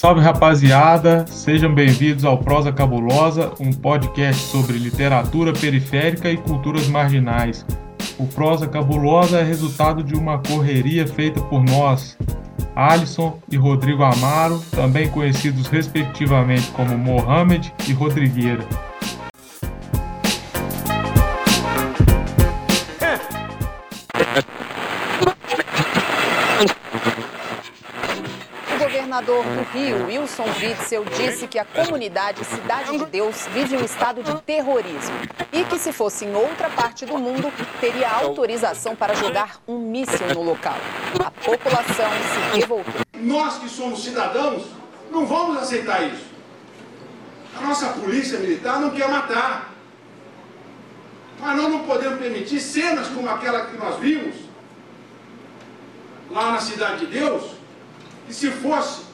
[0.00, 7.66] Salve rapaziada, sejam bem-vindos ao Prosa Cabulosa, um podcast sobre literatura periférica e culturas marginais.
[8.18, 12.16] O Prosa Cabulosa é resultado de uma correria feita por nós,
[12.74, 18.66] Alisson e Rodrigo Amaro, também conhecidos respectivamente como Mohamed e Rodrigueira.
[29.30, 34.22] Governador do Rio, Wilson Witzel, disse que a comunidade Cidade de Deus vive um estado
[34.22, 35.14] de terrorismo
[35.52, 40.26] e que, se fosse em outra parte do mundo, teria autorização para jogar um míssil
[40.34, 40.76] no local.
[41.24, 43.02] A população se revoltou.
[43.16, 44.64] Nós que somos cidadãos
[45.10, 46.26] não vamos aceitar isso.
[47.56, 49.74] A nossa polícia militar não quer matar.
[51.38, 54.34] Mas nós não podemos permitir cenas como aquela que nós vimos
[56.30, 57.52] lá na Cidade de Deus,
[58.26, 59.09] que se fosse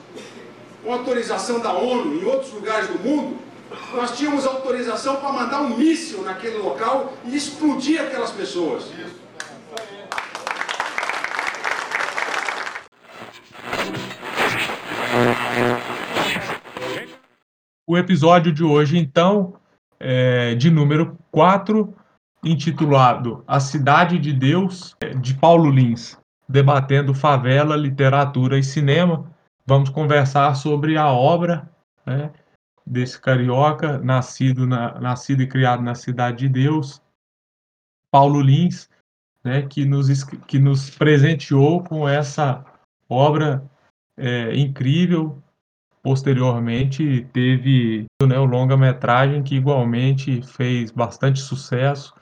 [0.87, 3.39] com autorização da ONU em outros lugares do mundo,
[3.93, 8.89] nós tínhamos autorização para mandar um míssil naquele local e explodir aquelas pessoas.
[17.85, 19.55] O episódio de hoje, então,
[19.99, 21.93] é de número 4,
[22.45, 26.17] intitulado A Cidade de Deus, de Paulo Lins,
[26.49, 29.35] debatendo favela, literatura e cinema
[29.67, 31.69] vamos conversar sobre a obra
[32.07, 32.33] né,
[32.87, 37.03] desse carioca, nascido, na, nascido e criado na Cidade de Deus,
[38.11, 38.89] Paulo Lins,
[39.43, 42.65] né, que, nos, que nos presenteou com essa
[43.09, 43.69] obra
[44.17, 45.43] é, incrível.
[46.03, 52.15] Posteriormente, teve né, o longa-metragem que igualmente fez bastante sucesso,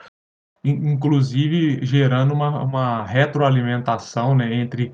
[0.63, 4.91] inclusive gerando uma, uma retroalimentação né, entre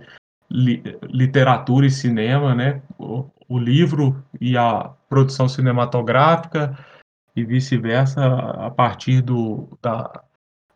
[0.52, 2.81] li, literatura e cinema, né?
[2.97, 6.78] O, o, livro e a produção cinematográfica
[7.35, 10.23] e vice-versa a partir do, da,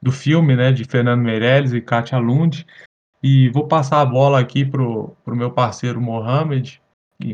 [0.02, 0.72] do filme, né?
[0.72, 2.66] De Fernando Meirelles e Katia Lund.
[3.22, 6.82] E vou passar a bola aqui pro, pro meu parceiro Mohamed,
[7.20, 7.34] e,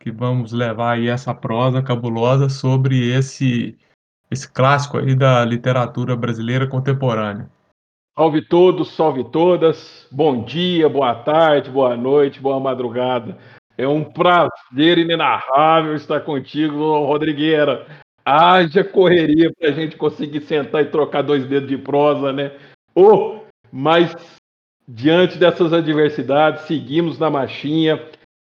[0.00, 3.76] que vamos levar aí essa prosa cabulosa sobre esse
[4.30, 7.50] esse clássico aí da literatura brasileira contemporânea.
[8.18, 10.08] Salve todos, salve todas.
[10.10, 13.38] Bom dia, boa tarde, boa noite, boa madrugada.
[13.76, 17.86] É um prazer inenarrável estar contigo, Rodrigueira.
[18.24, 22.50] Haja correria para a gente conseguir sentar e trocar dois dedos de prosa, né?
[22.92, 24.12] Oh, mas
[24.88, 28.02] diante dessas adversidades, seguimos na machinha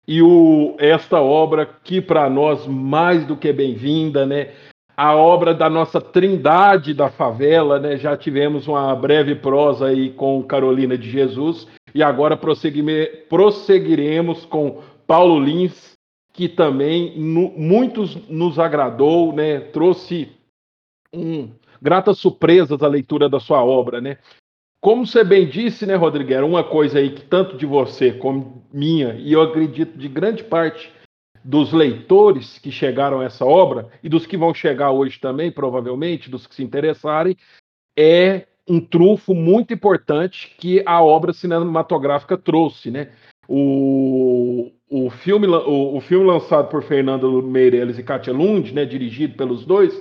[0.08, 4.52] e o, esta obra que para nós mais do que bem-vinda, né?
[5.00, 7.96] A obra da nossa Trindade da Favela, né?
[7.96, 11.66] Já tivemos uma breve prosa aí com Carolina de Jesus
[11.96, 15.94] e agora prosseguiremos com Paulo Lins,
[16.34, 19.62] que também no, muitos nos agradou, né?
[19.62, 20.30] Trouxe
[21.16, 21.50] um,
[21.82, 24.18] gratas surpresas à leitura da sua obra, né?
[24.82, 25.96] Como você bem disse, né,
[26.44, 30.92] uma coisa aí que tanto de você como minha, e eu acredito de grande parte
[31.44, 36.30] dos leitores que chegaram a essa obra e dos que vão chegar hoje também, provavelmente,
[36.30, 37.36] dos que se interessarem,
[37.98, 43.10] é um trunfo muito importante que a obra cinematográfica trouxe, né?
[43.48, 49.36] O, o, filme, o, o filme lançado por Fernando Meirelles e Katia Lund, né, dirigido
[49.36, 50.00] pelos dois,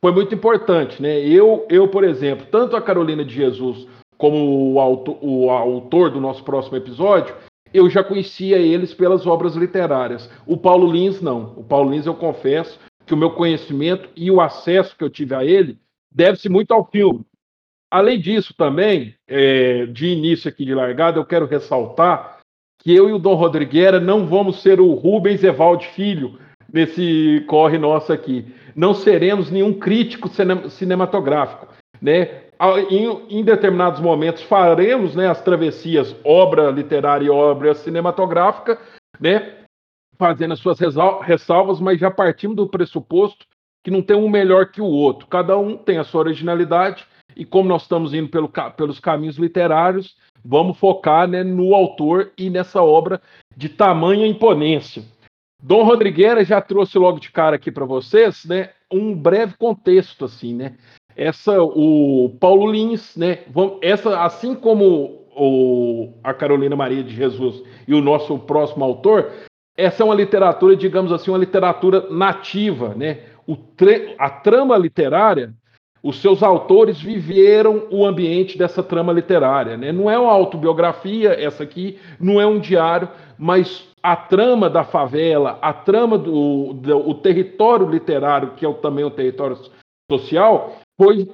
[0.00, 1.20] foi muito importante, né?
[1.20, 3.86] Eu, eu, por exemplo, tanto a Carolina de Jesus
[4.18, 7.34] como o autor, o autor do nosso próximo episódio,
[7.72, 10.30] eu já conhecia eles pelas obras literárias.
[10.46, 11.54] O Paulo Lins, não.
[11.56, 15.34] O Paulo Lins, eu confesso que o meu conhecimento e o acesso que eu tive
[15.34, 15.78] a ele
[16.10, 17.24] deve-se muito ao filme.
[17.90, 22.38] Além disso, também, é, de início aqui de largada, eu quero ressaltar
[22.80, 26.38] que eu e o Dom Rodrigueira não vamos ser o Rubens Evaldo Filho
[26.72, 28.46] nesse corre nosso aqui.
[28.74, 30.30] Não seremos nenhum crítico
[30.68, 31.68] cinematográfico.
[32.00, 32.44] Né?
[32.90, 38.78] Em, em, determinados momentos faremos né, as travessias obra literária e obra cinematográfica,
[39.18, 39.60] né,
[40.18, 40.78] fazendo as suas
[41.22, 43.46] ressalvas, mas já partimos do pressuposto
[43.82, 45.26] que não tem um melhor que o outro.
[45.26, 50.16] Cada um tem a sua originalidade e como nós estamos indo pelo, pelos caminhos literários,
[50.44, 53.22] vamos focar né, no autor e nessa obra
[53.56, 55.02] de tamanha imponência.
[55.62, 60.54] Dom Rodrigueira já trouxe logo de cara aqui para vocês, né, um breve contexto assim,
[60.54, 60.76] né?
[61.20, 63.40] Essa o Paulo Lins, né?
[63.82, 69.30] Essa, assim como o, a Carolina Maria de Jesus e o nosso próximo autor,
[69.76, 73.18] essa é uma literatura, digamos assim, uma literatura nativa, né?
[73.46, 73.54] O,
[74.18, 75.52] a trama literária
[76.02, 79.76] os seus autores viveram o ambiente dessa trama literária.
[79.76, 79.92] Né?
[79.92, 83.06] Não é uma autobiografia, essa aqui, não é um diário,
[83.38, 89.04] mas a trama da favela, a trama do, do o território literário, que é também
[89.04, 89.58] um território
[90.10, 91.26] social, foi,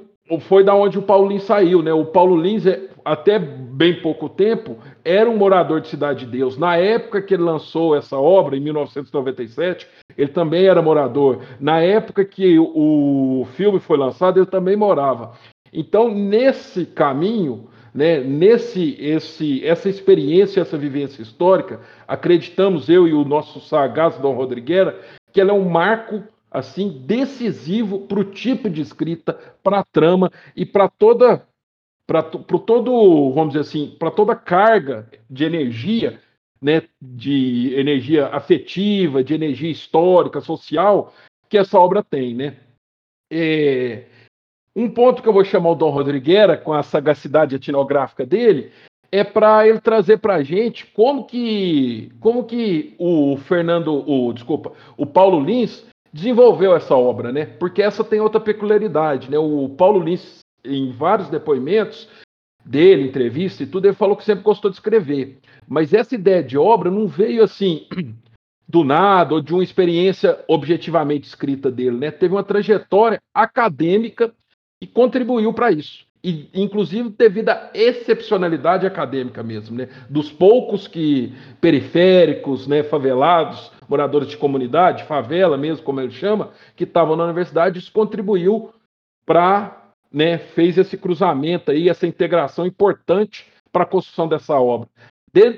[0.43, 1.83] foi da onde o Paulo Lins saiu.
[1.83, 1.93] Né?
[1.93, 6.57] O Paulo Lins, é, até bem pouco tempo, era um morador de Cidade de Deus.
[6.57, 11.41] Na época que ele lançou essa obra, em 1997, ele também era morador.
[11.59, 15.33] Na época que o filme foi lançado, ele também morava.
[15.73, 23.25] Então, nesse caminho, né, nesse esse, essa experiência, essa vivência histórica, acreditamos eu e o
[23.25, 25.01] nosso sagaz Dom Rodriguera
[25.33, 26.23] que ela é um marco
[26.59, 31.47] assim decisivo para o tipo de escrita, para a trama e para toda
[32.07, 36.21] para todo, vamos dizer assim, para toda carga de energia
[36.61, 41.13] né, de energia afetiva, de energia histórica, social,
[41.49, 42.57] que essa obra tem, né?
[43.31, 44.07] É,
[44.75, 48.73] um ponto que eu vou chamar o Dom Rodriguera, com a sagacidade etnográfica dele,
[49.13, 54.73] é para ele trazer para a gente como que, como que o Fernando, o, desculpa,
[54.97, 57.45] o Paulo Lins desenvolveu essa obra, né?
[57.45, 59.39] Porque essa tem outra peculiaridade, né?
[59.39, 62.09] O Paulo Lins, em vários depoimentos
[62.65, 65.39] dele, entrevista e tudo, ele falou que sempre gostou de escrever.
[65.69, 67.87] Mas essa ideia de obra não veio assim
[68.67, 72.11] do nada ou de uma experiência objetivamente escrita dele, né?
[72.11, 74.33] Teve uma trajetória acadêmica
[74.81, 76.06] que contribuiu para isso.
[76.29, 79.89] E, inclusive devido à excepcionalidade acadêmica mesmo, né?
[80.11, 86.83] Dos poucos que periféricos, né, favelados, moradores de comunidade, favela mesmo, como ele chama, que
[86.83, 88.71] estavam na universidade, isso contribuiu
[89.25, 94.89] para, né, fez esse cruzamento aí, essa integração importante para a construção dessa obra.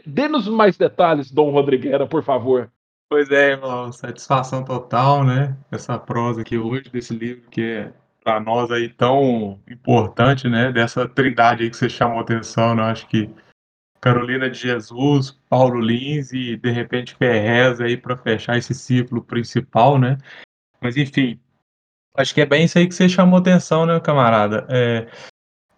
[0.05, 2.71] Dê-nos mais detalhes, Dom Rodriguera, por favor.
[3.09, 5.57] Pois é, irmão, satisfação total, né?
[5.71, 7.93] Essa prosa aqui hoje, desse livro que é
[8.29, 10.71] para nós aí tão importante, né?
[10.71, 12.83] Dessa trindade aí que você chamou atenção, né?
[12.83, 13.31] Acho que
[14.03, 19.99] Carolina de Jesus, Paulo Lins e de repente Ferrez aí para fechar esse ciclo principal,
[19.99, 20.19] né?
[20.79, 21.41] Mas enfim,
[22.15, 24.67] acho que é bem isso aí que você chamou atenção, né, camarada?
[24.69, 25.09] É,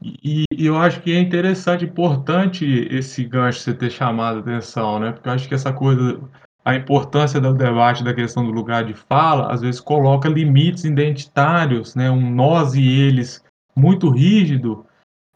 [0.02, 5.12] e, e, eu acho que é interessante, importante esse gancho você ter chamado atenção, né?
[5.12, 6.20] Porque eu acho que essa coisa,
[6.64, 11.94] a importância do debate da questão do lugar de fala, às vezes coloca limites identitários,
[11.94, 12.10] né?
[12.10, 13.42] Um nós e eles
[13.74, 14.84] muito rígido,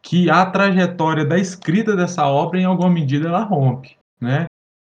[0.02, 4.44] que a trajetória da escrita dessa obra, em alguma medida, ela rompe, né?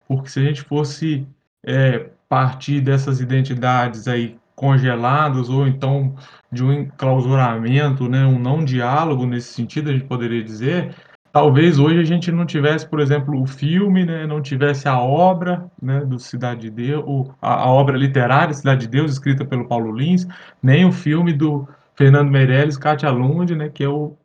[0.07, 1.27] Porque se a gente fosse
[1.65, 6.15] é, partir dessas identidades aí congelados ou então
[6.51, 10.95] de um enclausuramento, né, um não diálogo nesse sentido, a gente poderia dizer,
[11.37, 15.71] talvez hoje a gente não tivesse, por exemplo, o filme, né, não tivesse a obra,
[15.83, 19.95] né, do Cidade de Deus, a, a, obra literária Cidade de Deus, escrita pelo Paulo
[19.95, 20.27] Lins,
[20.63, 24.17] nem o filme do Fernando Meirelles, Katia Lund, né, que é o,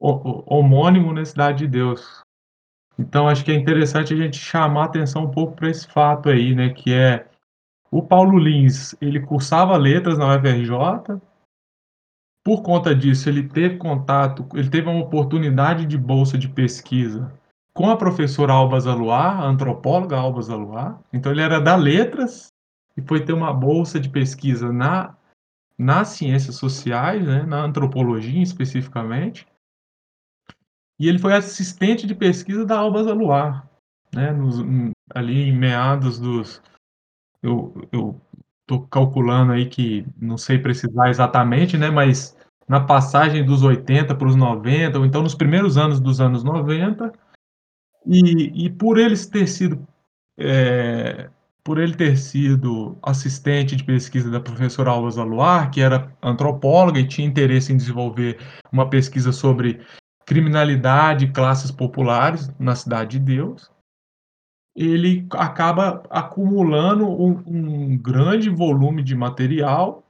[0.00, 2.22] o, o homônimo na né, Cidade de Deus.
[2.98, 6.56] Então acho que é interessante a gente chamar atenção um pouco para esse fato aí,
[6.56, 7.24] né, que é
[7.88, 11.20] o Paulo Lins, ele cursava letras na UFRJ.
[12.48, 17.30] Por conta disso, ele teve contato, ele teve uma oportunidade de bolsa de pesquisa
[17.74, 20.98] com a professora Alba Zaluar, a antropóloga Alba Zaluar.
[21.12, 22.50] Então ele era da letras
[22.96, 25.14] e foi ter uma bolsa de pesquisa na
[25.76, 29.46] nas ciências sociais, né, na antropologia especificamente.
[30.98, 33.68] E ele foi assistente de pesquisa da Alba Zaluar,
[34.10, 34.64] né, nos,
[35.14, 36.62] ali em meados dos
[37.42, 38.18] eu, eu
[38.66, 42.37] tô calculando aí que não sei precisar exatamente, né, mas
[42.68, 47.12] na passagem dos 80 para os 90, ou então nos primeiros anos dos anos 90,
[48.06, 49.86] e, e por eles ter sido
[50.36, 51.30] é,
[51.64, 57.06] por ele ter sido assistente de pesquisa da professora Alva Zaluar, que era antropóloga e
[57.06, 58.38] tinha interesse em desenvolver
[58.72, 59.80] uma pesquisa sobre
[60.24, 63.70] criminalidade e classes populares na Cidade de Deus
[64.78, 70.04] ele acaba acumulando um, um grande volume de material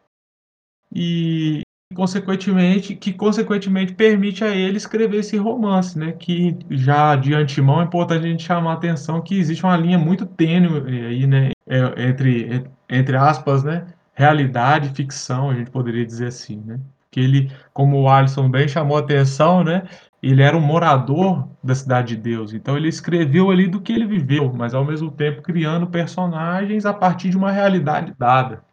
[0.94, 1.62] e
[1.94, 6.12] consequentemente que consequentemente permite a ele escrever esse romance, né?
[6.12, 9.98] Que já de antemão é importante a gente chamar a atenção que existe uma linha
[9.98, 11.50] muito tênue aí, né?
[11.66, 13.86] É, entre entre aspas, né?
[14.14, 16.80] Realidade e ficção, a gente poderia dizer assim, né?
[17.10, 19.84] Que ele, como o Alisson bem chamou a atenção, né?
[20.22, 24.06] ele era um morador da cidade de Deus, então ele escreveu ali do que ele
[24.06, 28.64] viveu, mas ao mesmo tempo criando personagens a partir de uma realidade dada.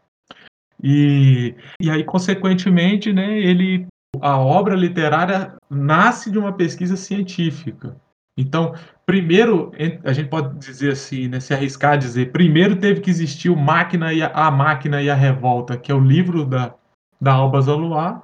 [0.84, 3.88] E, e aí, consequentemente, né, ele,
[4.22, 7.96] a obra literária nasce de uma pesquisa científica.
[8.38, 8.74] Então,
[9.06, 9.72] primeiro,
[10.04, 13.56] a gente pode dizer assim, né, se arriscar a dizer, primeiro teve que existir o
[13.56, 16.76] máquina e a, a máquina e a revolta, que é o livro da,
[17.20, 18.24] da Alba Zaluar,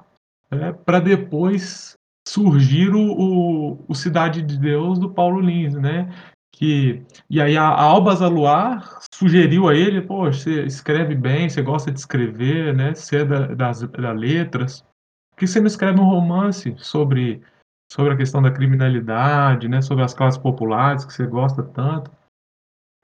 [0.50, 1.96] né, para depois
[2.28, 6.08] surgir o, o, o, Cidade de Deus do Paulo Lins, né?
[6.54, 11.90] Que, e aí a, Alba Zaluar sugeriu a ele, pô, você escreve bem, você gosta
[11.90, 12.94] de escrever, né?
[12.94, 14.82] Você é da, das, das letras,
[15.30, 17.42] por que você não escreve um romance sobre,
[17.90, 19.80] sobre a questão da criminalidade, né?
[19.80, 22.10] Sobre as classes populares que você gosta tanto,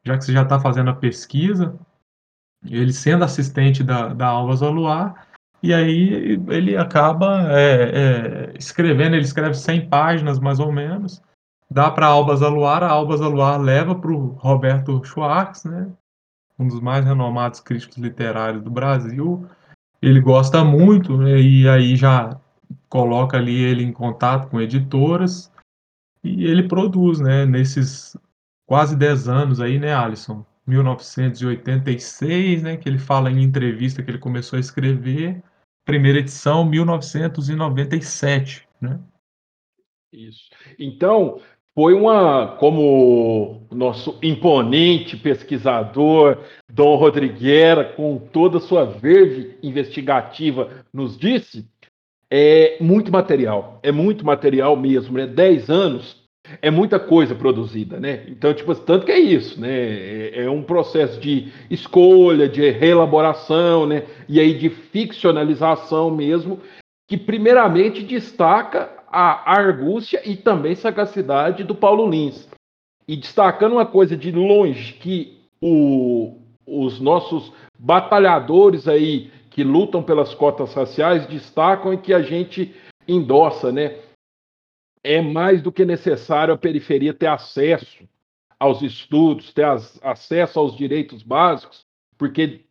[0.05, 1.79] já que você já está fazendo a pesquisa,
[2.65, 5.27] ele sendo assistente da, da Alba Zaluar,
[5.63, 11.21] e aí ele acaba é, é, escrevendo, ele escreve 100 páginas mais ou menos,
[11.71, 15.93] dá para Alba Zaluar, a Alba Zaluar leva para o Roberto Schwartz, né,
[16.59, 19.47] um dos mais renomados críticos literários do Brasil.
[20.01, 22.41] Ele gosta muito né, e aí já
[22.89, 25.53] coloca ali ele em contato com editoras
[26.25, 28.17] e ele produz, né, nesses
[28.67, 30.45] quase 10 anos aí, né, Alisson?
[30.67, 35.43] 1986, né, que ele fala em entrevista que ele começou a escrever,
[35.85, 39.01] primeira edição 1997, né?
[40.13, 40.51] Isso.
[40.79, 41.41] Então,
[41.79, 51.17] foi uma, como nosso imponente pesquisador Dom Rodriguera, com toda a sua verde investigativa, nos
[51.17, 51.69] disse,
[52.29, 55.25] é muito material, é muito material mesmo, né?
[55.25, 56.25] Dez anos
[56.61, 58.25] é muita coisa produzida, né?
[58.27, 59.71] Então, tipo, tanto que é isso, né?
[59.71, 64.03] É, é um processo de escolha, de reelaboração, né?
[64.29, 66.59] E aí de ficcionalização mesmo,
[67.09, 72.49] que primeiramente destaca a argúcia e também sagacidade do Paulo Lins.
[73.07, 76.37] E destacando uma coisa de longe que o,
[76.67, 82.75] os nossos batalhadores aí que lutam pelas cotas raciais destacam e que a gente
[83.09, 83.99] endossa, né?
[85.03, 88.09] é mais do que necessário a periferia ter acesso
[88.59, 91.87] aos estudos, ter as, acesso aos direitos básicos,
[92.17, 92.65] porque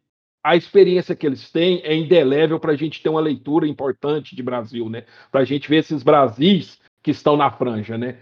[0.44, 4.44] a experiência que eles têm é indelével para a gente ter uma leitura importante de
[4.44, 5.04] Brasil, né?
[5.32, 8.18] Para a gente ver esses Brasis que estão na franja, né?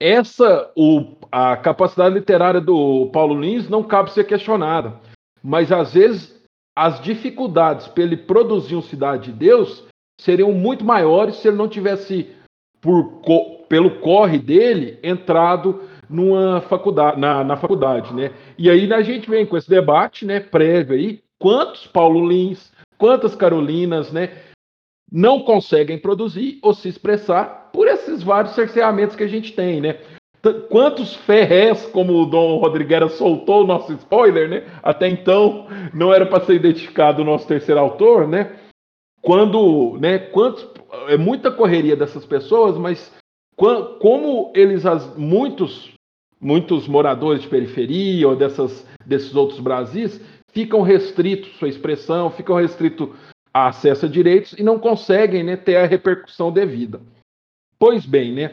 [0.00, 5.00] Essa, o, a capacidade literária do Paulo Lins não cabe ser questionada,
[5.42, 6.40] mas às vezes
[6.76, 9.84] as dificuldades para ele produzir um Cidade de Deus
[10.20, 12.30] seriam muito maiores se ele não tivesse
[12.80, 13.20] por,
[13.68, 18.32] pelo corre dele, entrado numa faculdade, na, na faculdade, né?
[18.56, 23.34] E aí a gente vem com esse debate, né, prévio aí, quantos Paulo Lins, quantas
[23.34, 24.36] Carolinas, né,
[25.10, 29.98] não conseguem produzir ou se expressar por esses vários cerceamentos que a gente tem, né?
[30.70, 34.64] Quantos ferrés, como o Dom Rodrigues soltou o nosso spoiler, né?
[34.82, 38.56] Até então não era para ser identificado o nosso terceiro autor, né?
[39.20, 40.18] Quando, né?
[40.18, 40.68] Quantos
[41.08, 43.12] é muita correria dessas pessoas, mas
[43.56, 44.84] como eles,
[45.16, 45.90] muitos,
[46.40, 50.20] muitos moradores de periferia ou dessas, desses outros Brasis,
[50.58, 53.10] ficam restritos sua expressão, ficam restritos
[53.54, 57.00] a acesso a direitos e não conseguem né, ter a repercussão devida.
[57.78, 58.52] Pois bem, né,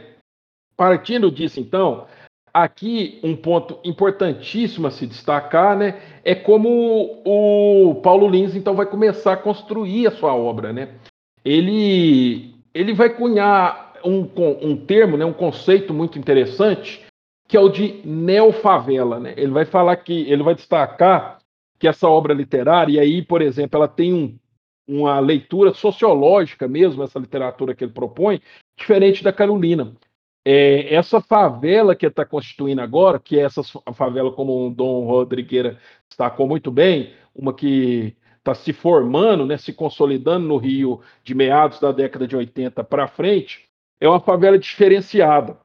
[0.78, 2.06] partindo disso, então,
[2.54, 8.86] aqui um ponto importantíssimo a se destacar né, é como o Paulo Lins então vai
[8.86, 10.72] começar a construir a sua obra.
[10.72, 11.00] Né?
[11.44, 14.30] ele, ele vai cunhar um,
[14.62, 17.04] um termo, né, um conceito muito interessante,
[17.48, 19.20] que é o de neofavela.
[19.20, 19.34] Né?
[19.36, 21.40] Ele vai falar que, ele vai destacar
[21.86, 24.40] que essa obra literária, e aí, por exemplo, ela tem um,
[24.88, 28.42] uma leitura sociológica mesmo, essa literatura que ele propõe,
[28.76, 29.96] diferente da Carolina.
[30.44, 33.62] É, essa favela que está constituindo agora, que é essa
[33.94, 35.78] favela como o Dom Rodrigueira
[36.10, 41.80] destacou muito bem, uma que está se formando, né, se consolidando no Rio de meados
[41.80, 43.66] da década de 80 para frente,
[44.00, 45.56] é uma favela diferenciada.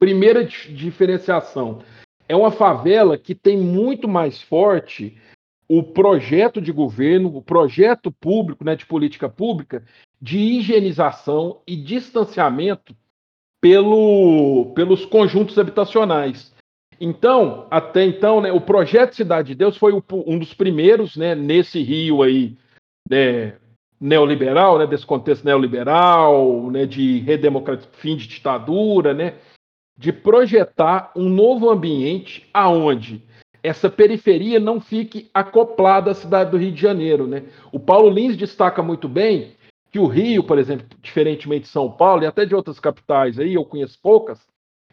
[0.00, 1.80] Primeira diferenciação,
[2.28, 5.16] é uma favela que tem muito mais forte
[5.68, 9.84] o projeto de governo, o projeto público, né, de política pública,
[10.20, 12.94] de higienização e distanciamento
[13.60, 16.54] pelo, pelos conjuntos habitacionais.
[17.00, 21.82] Então, até então, né, o projeto Cidade de Deus foi um dos primeiros, né, nesse
[21.82, 22.56] rio aí,
[23.08, 23.56] né,
[24.00, 29.34] neoliberal, né, desse contexto neoliberal, né, de redemocratização, fim de ditadura, né,
[29.98, 33.20] de projetar um novo ambiente aonde
[33.62, 37.42] essa periferia não fique acoplada à cidade do Rio de Janeiro, né?
[37.72, 39.52] O Paulo Lins destaca muito bem
[39.90, 43.54] que o Rio, por exemplo, diferentemente de São Paulo e até de outras capitais aí,
[43.54, 44.46] eu conheço poucas,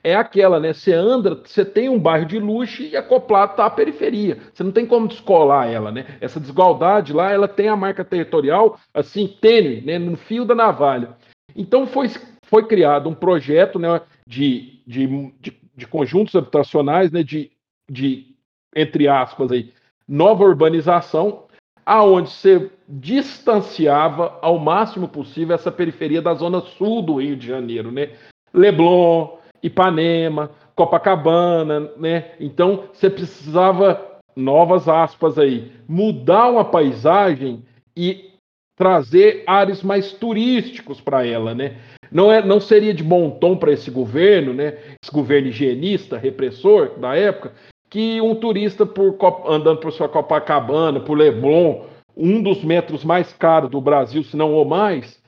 [0.03, 0.73] é aquela, né?
[0.73, 4.37] Você anda, você tem um bairro de luxo e acoplado está a periferia.
[4.53, 6.17] Você não tem como descolar ela, né?
[6.21, 9.97] Essa desigualdade lá, ela tem a marca territorial assim tênue, né?
[9.97, 11.15] No fio da navalha.
[11.55, 12.07] Então foi,
[12.47, 14.01] foi criado um projeto, né?
[14.27, 17.23] De, de, de, de conjuntos habitacionais, né?
[17.23, 17.51] De,
[17.89, 18.35] de
[18.75, 19.73] entre aspas aí
[20.07, 21.45] nova urbanização,
[21.85, 27.91] aonde você distanciava ao máximo possível essa periferia da zona sul do Rio de Janeiro,
[27.91, 28.11] né?
[28.53, 32.33] Leblon, Ipanema, Copacabana, né?
[32.39, 37.63] Então você precisava novas aspas aí, mudar uma paisagem
[37.95, 38.31] e
[38.75, 41.77] trazer ares mais turísticos para ela, né?
[42.15, 44.77] Não, é, não seria de bom tom para esse governo, né?
[45.03, 47.51] Esse governo higienista, repressor da época,
[47.89, 51.83] que um turista por, andando por sua Copacabana, por Leblon,
[52.15, 55.21] um dos metros mais caros do Brasil, se não o mais,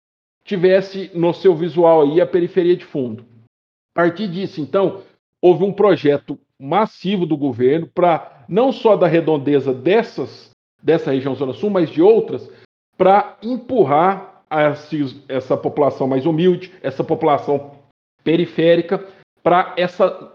[0.45, 3.25] tivesse no seu visual aí a periferia de fundo.
[3.93, 5.01] A partir disso, então,
[5.41, 10.51] houve um projeto massivo do governo para não só da redondeza dessas
[10.81, 12.49] dessa região Zona Sul, mas de outras,
[12.97, 14.26] para empurrar
[15.27, 17.71] essa população mais humilde, essa população
[18.23, 19.05] periférica,
[19.43, 19.75] para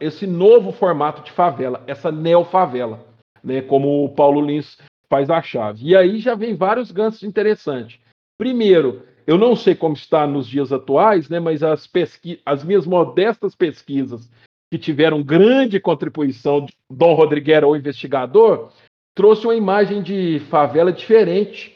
[0.01, 3.05] esse novo formato de favela, essa neofavela,
[3.45, 4.79] né, como o Paulo Lins
[5.09, 5.89] faz a chave.
[5.89, 8.01] E aí já vem vários ganchos interessantes.
[8.39, 12.87] Primeiro, eu não sei como está nos dias atuais, né, mas as, pesqui as minhas
[12.87, 14.31] modestas pesquisas
[14.73, 18.73] que tiveram grande contribuição de Dom Rodrigues, o investigador,
[19.15, 21.75] trouxe uma imagem de favela diferente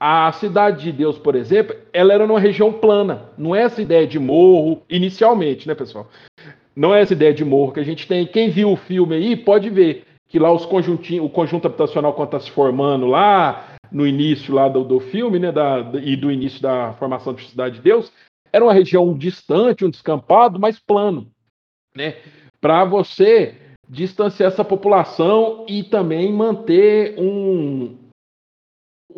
[0.00, 3.30] a Cidade de Deus, por exemplo, ela era numa região plana.
[3.36, 6.08] Não é essa ideia de morro, inicialmente, né, pessoal?
[6.74, 8.26] Não é essa ideia de morro que a gente tem.
[8.26, 12.28] Quem viu o filme aí pode ver que lá os conjuntinhos, o conjunto habitacional quando
[12.28, 16.60] está se formando lá, no início lá do, do filme, né, da, e do início
[16.60, 18.12] da formação de Cidade de Deus,
[18.52, 21.30] era uma região distante, um descampado, mas plano,
[21.94, 22.16] né?
[22.60, 23.54] Para você
[23.88, 27.96] distanciar essa população e também manter um,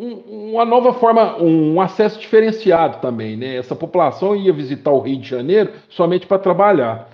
[0.01, 3.55] um, uma nova forma, um acesso diferenciado também, né?
[3.55, 7.07] Essa população ia visitar o Rio de Janeiro somente para trabalhar.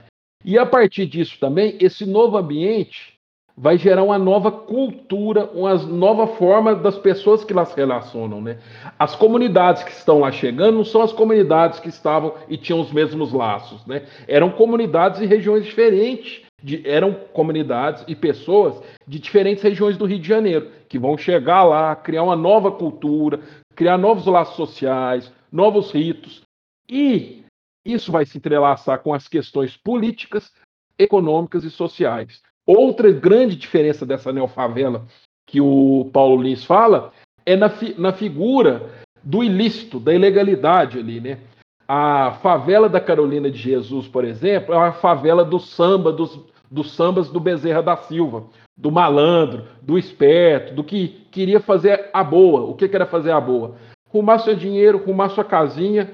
[0.45, 3.17] E a partir disso também, esse novo ambiente
[3.59, 8.59] vai gerar uma nova cultura, uma nova forma das pessoas que lá se relacionam, né?
[8.97, 12.91] As comunidades que estão lá chegando não são as comunidades que estavam e tinham os
[12.91, 14.03] mesmos laços, né?
[14.27, 20.19] Eram comunidades e regiões diferentes de, eram comunidades e pessoas de diferentes regiões do Rio
[20.19, 23.39] de Janeiro, que vão chegar lá, criar uma nova cultura,
[23.75, 26.41] criar novos laços sociais, novos ritos.
[26.89, 27.43] E
[27.85, 30.51] isso vai se entrelaçar com as questões políticas,
[30.97, 32.41] econômicas e sociais.
[32.65, 35.05] Outra grande diferença dessa neofavela
[35.45, 37.13] que o Paulo Lins fala
[37.45, 38.91] é na, fi, na figura
[39.23, 41.39] do ilícito, da ilegalidade ali, né?
[41.87, 46.37] A favela da Carolina de Jesus, por exemplo, é uma favela do samba, dos,
[46.69, 48.43] dos sambas do Bezerra da Silva,
[48.75, 52.61] do malandro, do esperto, do que queria fazer a boa.
[52.61, 53.75] O que, que era fazer a boa?
[54.09, 56.13] Rumar seu dinheiro, rumar sua casinha,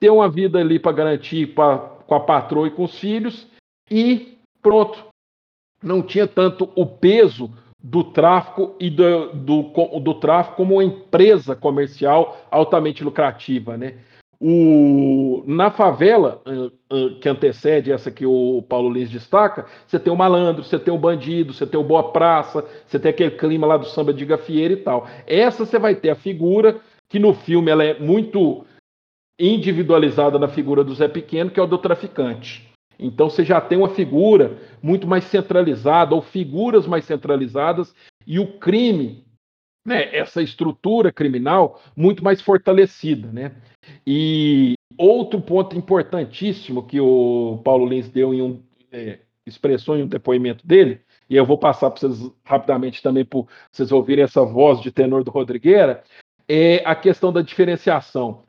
[0.00, 3.46] ter uma vida ali para garantir pra, com a patroa e com os filhos
[3.88, 5.06] e pronto.
[5.80, 7.48] Não tinha tanto o peso
[7.82, 9.62] do tráfico e do, do,
[10.00, 13.98] do tráfico como uma empresa comercial altamente lucrativa, né?
[14.44, 16.42] O, na favela,
[17.20, 20.98] que antecede essa que o Paulo Lins destaca, você tem o malandro, você tem o
[20.98, 24.74] bandido, você tem o boa praça, você tem aquele clima lá do samba de gafieira
[24.74, 25.06] e tal.
[25.28, 28.64] Essa você vai ter a figura, que no filme ela é muito
[29.38, 32.68] individualizada na figura do Zé Pequeno, que é o do traficante.
[32.98, 37.94] Então você já tem uma figura muito mais centralizada, ou figuras mais centralizadas,
[38.26, 39.24] e o crime,
[39.84, 43.28] né, essa estrutura criminal, muito mais fortalecida.
[43.32, 43.52] Né?
[44.06, 50.06] E outro ponto importantíssimo que o Paulo Lins deu em um é, expressou em um
[50.06, 53.42] depoimento dele, e eu vou passar para vocês rapidamente também para
[53.72, 56.04] vocês ouvirem essa voz de tenor do Rodrigueira,
[56.48, 58.42] é a questão da diferenciação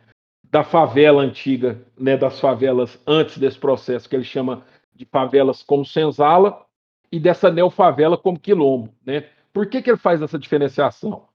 [0.51, 5.83] da favela antiga, né, das favelas antes desse processo que ele chama de favelas como
[5.83, 6.63] senzala
[7.11, 9.25] e dessa neofavela como quilombo, né?
[9.53, 11.25] Por que, que ele faz essa diferenciação?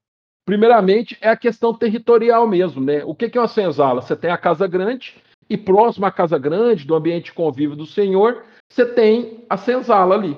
[0.45, 3.03] Primeiramente, é a questão territorial mesmo, né?
[3.05, 4.01] O que é uma senzala?
[4.01, 5.15] Você tem a casa grande
[5.49, 10.37] e próximo à casa grande, do ambiente convívio do senhor, você tem a senzala ali,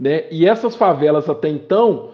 [0.00, 0.30] né?
[0.30, 2.12] E essas favelas até então,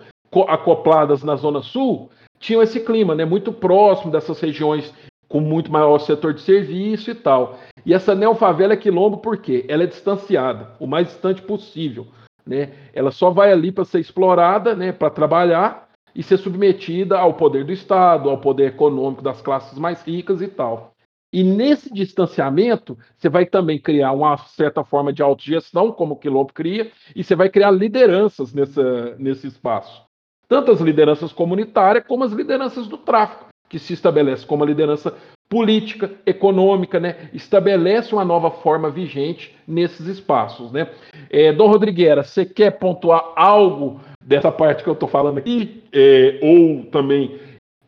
[0.49, 3.25] acopladas na zona sul, tinham esse clima, né?
[3.25, 4.93] Muito próximo dessas regiões
[5.29, 7.59] com muito maior setor de serviço e tal.
[7.85, 9.65] E essa neofavela é quilombo por quê?
[9.69, 12.07] Ela é distanciada, o mais distante possível,
[12.47, 12.73] né?
[12.93, 14.93] Ela só vai ali para ser explorada, né?
[14.93, 20.03] Para trabalhar e ser submetida ao poder do Estado, ao poder econômico das classes mais
[20.03, 20.93] ricas e tal.
[21.33, 26.53] E nesse distanciamento, você vai também criar uma certa forma de autogestão, como o Quilombo
[26.53, 30.07] cria, e você vai criar lideranças nessa, nesse espaço.
[30.49, 35.15] Tanto as lideranças comunitárias como as lideranças do tráfico, que se estabelece como a liderança
[35.49, 37.31] política, econômica, né?
[37.33, 40.73] estabelece uma nova forma vigente nesses espaços.
[40.73, 40.91] Né?
[41.31, 46.41] É, Dom Rodrigueira, você quer pontuar algo dessa parte que eu estou falando aqui, é,
[46.43, 47.39] ou também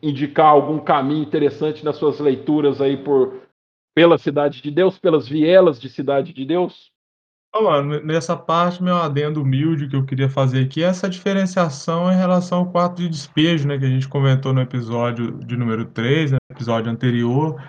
[0.01, 3.49] indicar algum caminho interessante nas suas leituras aí por
[3.95, 6.93] pela Cidade de Deus, pelas vielas de Cidade de Deus?
[8.05, 12.59] Nessa parte, meu adendo humilde que eu queria fazer aqui é essa diferenciação em relação
[12.59, 16.39] ao quarto de despejo, né, que a gente comentou no episódio de número 3, né,
[16.51, 17.61] episódio anterior.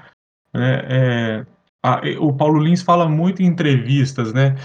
[0.53, 1.45] Né, é,
[1.83, 4.55] a, o Paulo Lins fala muito em entrevistas, né?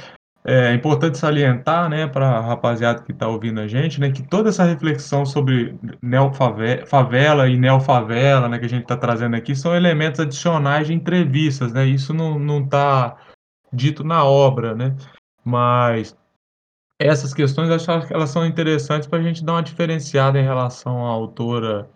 [0.47, 4.51] É importante salientar, né, para a rapaziada que está ouvindo a gente, né, que toda
[4.51, 10.21] essa reflexão sobre neofavela e neofavela, né, que a gente está trazendo aqui, são elementos
[10.21, 13.17] adicionais de entrevistas, né, isso não está
[13.75, 14.97] dito na obra, né,
[15.45, 16.17] mas
[16.99, 21.05] essas questões, acho que elas são interessantes para a gente dar uma diferenciada em relação
[21.05, 21.91] à autora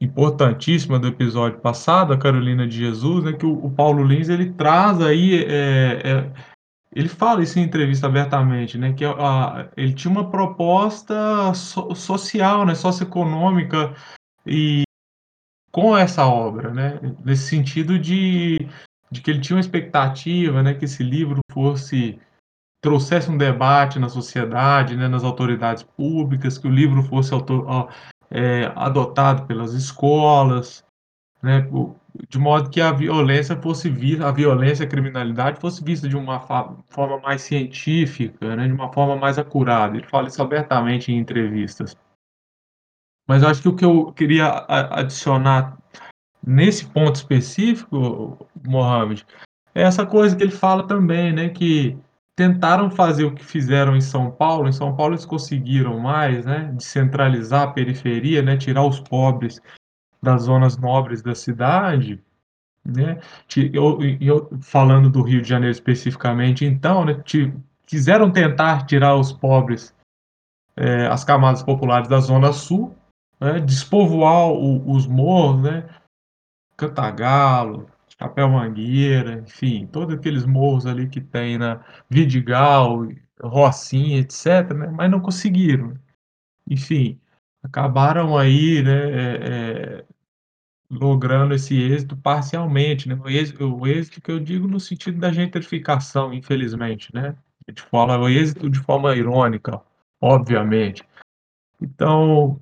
[0.00, 4.52] importantíssima do episódio passado, a Carolina de Jesus, né, que o, o Paulo Lins, ele
[4.52, 5.44] traz aí...
[5.44, 6.54] É, é,
[6.94, 12.64] ele fala isso em entrevista abertamente, né, que a, ele tinha uma proposta so, social,
[12.64, 13.92] né, socioeconômica
[14.46, 14.84] e
[15.72, 18.68] com essa obra, né, nesse sentido de,
[19.14, 22.18] de que ele tinha uma expectativa, né, que esse livro fosse
[22.82, 27.88] trouxesse um debate na sociedade, né, nas autoridades públicas, que o livro fosse autor,
[28.30, 30.84] é, adotado pelas escolas,
[31.42, 31.66] né,
[32.28, 36.40] de modo que a violência fosse vista, a violência, a criminalidade fosse vista de uma
[36.40, 39.96] forma mais científica, né, de uma forma mais acurada.
[39.96, 41.96] Ele fala isso abertamente em entrevistas.
[43.26, 45.78] Mas eu acho que o que eu queria adicionar
[46.46, 49.26] nesse ponto específico, Mohamed,
[49.74, 51.96] é essa coisa que ele fala também, né, que
[52.36, 54.68] tentaram fazer o que fizeram em São Paulo.
[54.68, 59.60] Em São Paulo eles conseguiram mais, né, descentralizar a periferia, né, tirar os pobres
[60.22, 62.22] das zonas nobres da cidade,
[62.84, 63.18] né?
[63.72, 67.22] Eu, eu, falando do Rio de Janeiro especificamente, então, né,
[67.86, 69.94] quiseram tentar tirar os pobres,
[70.76, 72.94] é, as camadas populares da Zona Sul,
[73.40, 75.88] né, despovoar o, os morros, né,
[76.76, 83.08] Cantagalo, Chapéu Mangueira, enfim, todos aqueles morros ali que tem na Vidigal,
[83.40, 85.94] Rocinha, etc., né, mas não conseguiram.
[86.68, 87.20] Enfim,
[87.62, 90.04] acabaram aí, né, é, é
[90.90, 93.14] logrando esse êxito parcialmente, né?
[93.16, 97.36] O êxito, o êxito que eu digo no sentido da gentrificação, infelizmente, né?
[97.66, 99.80] A gente fala o êxito de forma irônica,
[100.20, 101.02] obviamente.
[101.80, 102.60] Então,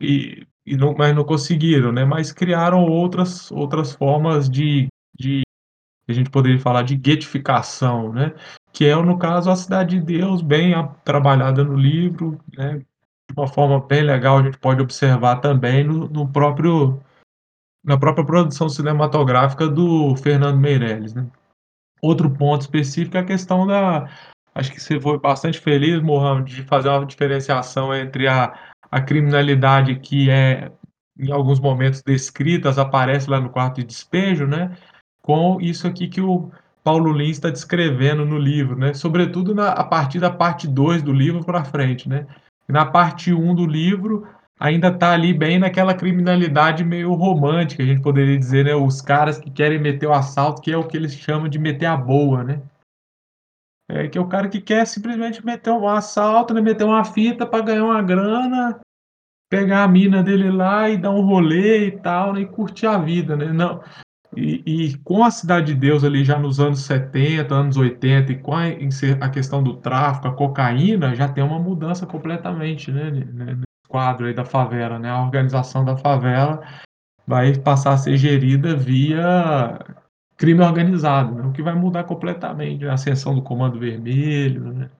[0.00, 2.04] e, e não, mas não conseguiram, né?
[2.04, 5.42] Mas criaram outras, outras formas de, de
[6.08, 8.34] a gente poderia falar de guetificação, né?
[8.72, 10.74] Que é, no caso, a Cidade de Deus, bem
[11.04, 12.78] trabalhada no livro, né?
[12.78, 17.00] De uma forma bem legal, a gente pode observar também no, no próprio
[17.84, 21.28] na própria produção cinematográfica do Fernando Meirelles, né?
[22.02, 24.08] Outro ponto específico é a questão da.
[24.52, 28.52] Acho que você foi bastante feliz, Mohamed, de fazer uma diferenciação entre a,
[28.96, 30.72] a criminalidade que é,
[31.18, 34.74] em alguns momentos, descrita, aparece lá no quarto de despejo, né?
[35.20, 36.50] Com isso aqui que o
[36.82, 38.94] Paulo Lins está descrevendo no livro, né?
[38.94, 42.26] Sobretudo na, a partir da parte 2 do livro para frente, né?
[42.66, 44.26] Na parte 1 um do livro,
[44.58, 48.74] ainda está ali bem naquela criminalidade meio romântica, a gente poderia dizer, né?
[48.74, 51.84] Os caras que querem meter o assalto, que é o que eles chamam de meter
[51.84, 52.62] a boa, né?
[53.88, 56.62] É que é o cara que quer simplesmente meter um assalto, né?
[56.62, 58.80] meter uma fita para ganhar uma grana,
[59.56, 62.42] pegar a mina dele lá e dar um rolê e tal, né?
[62.42, 63.52] e curtir a vida, né?
[63.52, 63.80] Não.
[64.36, 68.38] E, e, com a Cidade de Deus ali já nos anos 70, anos 80, e
[68.38, 68.64] com a,
[69.20, 73.10] a questão do tráfico, a cocaína, já tem uma mudança completamente, né?
[73.10, 75.08] né quadro aí da favela, né?
[75.08, 76.60] A organização da favela
[77.26, 79.78] vai passar a ser gerida via
[80.36, 81.46] crime organizado, né?
[81.46, 84.90] o que vai mudar completamente a ascensão do Comando Vermelho, né?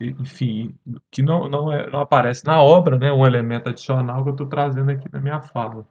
[0.00, 0.74] Enfim,
[1.10, 3.12] que não, não, é, não aparece na obra, né?
[3.12, 5.86] um elemento adicional que eu estou trazendo aqui na minha fala.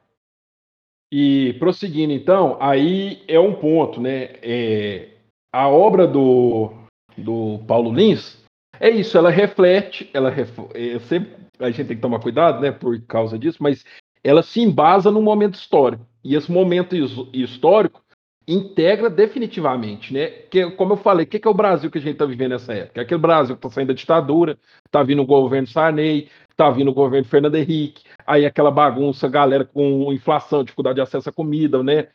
[1.11, 4.33] E prosseguindo, então, aí é um ponto, né?
[4.41, 5.09] É,
[5.53, 6.71] a obra do,
[7.17, 8.43] do Paulo Lins
[8.79, 12.71] é isso, ela reflete, ela ref, eu sempre a gente tem que tomar cuidado, né,
[12.71, 13.85] por causa disso, mas
[14.23, 16.05] ela se embasa num momento histórico.
[16.23, 16.95] E esse momento
[17.33, 18.03] histórico
[18.47, 20.27] integra definitivamente, né?
[20.27, 22.51] Que, como eu falei, o que, que é o Brasil que a gente está vivendo
[22.51, 23.01] nessa época?
[23.01, 26.91] É aquele Brasil que está saindo da ditadura, está vindo o governo Sarney, está vindo
[26.91, 31.81] o governo Fernando Henrique, aí aquela bagunça, galera com inflação, dificuldade de acesso à comida,
[31.83, 32.07] né?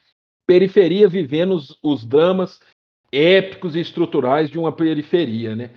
[0.46, 2.60] Periferia vivendo os, os dramas
[3.12, 5.70] épicos e estruturais de uma periferia, né?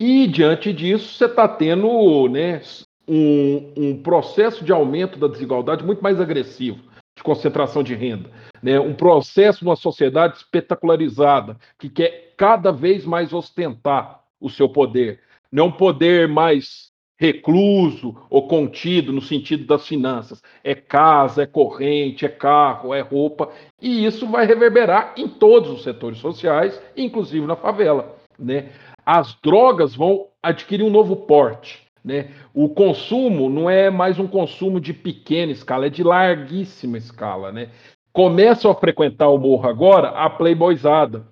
[0.00, 2.60] E diante disso, você está tendo né,
[3.08, 6.78] um, um processo de aumento da desigualdade muito mais agressivo,
[7.16, 8.30] de concentração de renda.
[8.62, 8.78] Né?
[8.78, 15.20] Um processo uma sociedade espetacularizada, que quer cada vez mais ostentar o seu poder.
[15.50, 20.42] Não é um poder mais recluso ou contido no sentido das finanças.
[20.62, 23.50] É casa, é corrente, é carro, é roupa,
[23.80, 28.16] e isso vai reverberar em todos os setores sociais, inclusive na favela.
[28.38, 28.70] Né?
[29.04, 31.85] As drogas vão adquirir um novo porte.
[32.06, 32.30] Né?
[32.54, 37.50] O consumo não é mais um consumo de pequena escala, é de larguíssima escala.
[37.50, 37.70] Né?
[38.12, 41.26] Começam a frequentar o morro agora a playboyzada,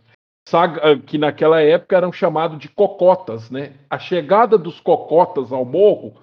[1.07, 3.53] que naquela época eram chamados de cocotas.
[3.53, 3.75] Né?
[3.89, 6.15] A chegada dos cocotas ao morro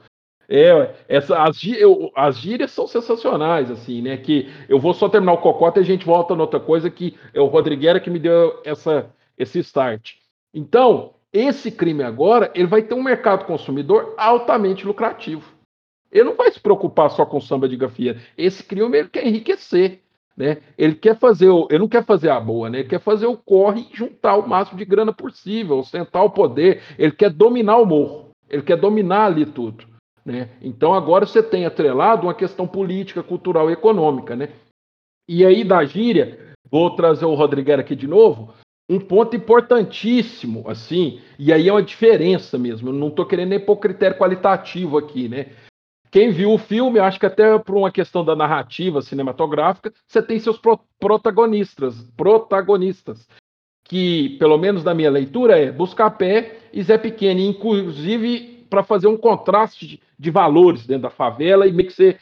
[0.49, 4.17] é, essa, as, eu, as gírias são sensacionais, assim, né?
[4.17, 7.39] Que eu vou só terminar o cocota e a gente volta noutra coisa que é
[7.39, 10.15] o Rodriguera que me deu essa, esse start.
[10.53, 15.49] Então, esse crime agora, ele vai ter um mercado consumidor altamente lucrativo.
[16.11, 18.17] Ele não vai se preocupar só com samba de gafia.
[18.37, 20.01] Esse crime ele quer enriquecer,
[20.35, 20.57] né?
[20.77, 22.79] Ele quer fazer, o, ele não quer fazer a boa, né?
[22.79, 26.81] Ele quer fazer o corre e juntar o máximo de grana possível, ostentar o poder.
[26.99, 28.31] Ele quer dominar o morro.
[28.49, 29.85] Ele quer dominar ali tudo,
[30.25, 30.49] né?
[30.61, 34.49] Então agora você tem atrelado uma questão política, cultural e econômica, né?
[35.29, 38.53] E aí da gíria, vou trazer o Rodrigues aqui de novo
[38.91, 42.89] um ponto importantíssimo, assim, e aí é uma diferença mesmo.
[42.89, 45.53] Eu não estou querendo nem pôr critério qualitativo aqui, né?
[46.11, 50.37] Quem viu o filme, acho que até por uma questão da narrativa cinematográfica, você tem
[50.39, 53.29] seus pro protagonistas, protagonistas,
[53.85, 59.17] que, pelo menos na minha leitura, é Buscapé e Zé Pequeno, inclusive para fazer um
[59.17, 62.19] contraste de, de valores dentro da favela e meio que você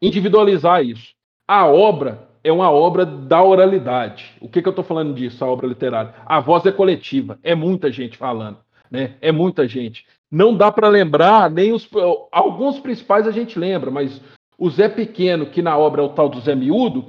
[0.00, 1.10] individualizar isso.
[1.46, 4.34] A obra é uma obra da oralidade.
[4.40, 6.14] O que, que eu estou falando disso, a obra literária?
[6.24, 8.58] A voz é coletiva, é muita gente falando,
[8.90, 9.14] né?
[9.20, 10.06] É muita gente.
[10.30, 11.88] Não dá para lembrar, nem os.
[12.32, 14.20] Alguns principais a gente lembra, mas
[14.56, 17.06] o Zé Pequeno, que na obra é o tal do Zé Miúdo,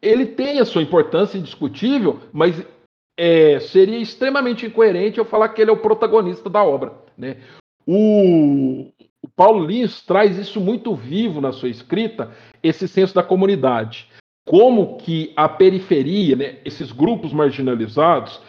[0.00, 2.64] ele tem a sua importância indiscutível, mas
[3.16, 6.92] é, seria extremamente incoerente eu falar que ele é o protagonista da obra.
[7.16, 7.36] Né?
[7.86, 8.88] O,
[9.22, 14.08] o Paulo Lins traz isso muito vivo na sua escrita, esse senso da comunidade
[14.44, 18.40] como que a periferia, né, esses grupos marginalizados,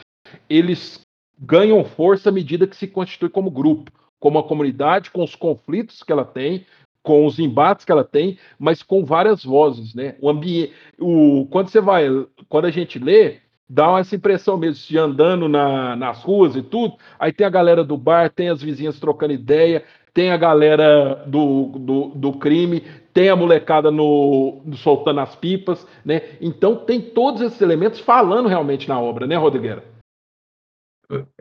[0.50, 1.02] eles
[1.40, 6.02] ganham força à medida que se constitui como grupo, como a comunidade, com os conflitos
[6.02, 6.66] que ela tem,
[7.04, 10.16] com os embates que ela tem, mas com várias vozes, né?
[10.22, 12.06] O ambiente, o quando você vai,
[12.48, 16.96] quando a gente lê, dá essa impressão mesmo de andando na, nas ruas e tudo.
[17.20, 21.66] Aí tem a galera do bar, tem as vizinhas trocando ideia, tem a galera do,
[21.80, 22.82] do, do crime,
[23.14, 26.22] tem a molecada no, soltando as pipas, né?
[26.40, 29.84] Então tem todos esses elementos falando realmente na obra, né, Rodrigueira?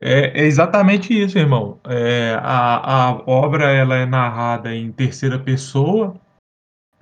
[0.01, 1.81] É, é exatamente isso, irmão.
[1.85, 6.15] É, a, a obra ela é narrada em terceira pessoa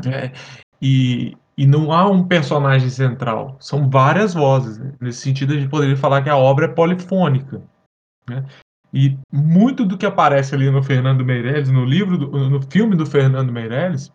[0.05, 0.33] né?
[0.81, 3.57] e, e não há um personagem central.
[3.59, 4.79] São várias vozes.
[4.79, 4.93] Né?
[5.01, 7.63] Nesse sentido, a gente poderia falar que a obra é polifônica.
[8.29, 8.45] Né?
[8.93, 13.07] E muito do que aparece ali no Fernando Meirelles, no livro, do, no filme do
[13.07, 14.13] Fernando Meirelles,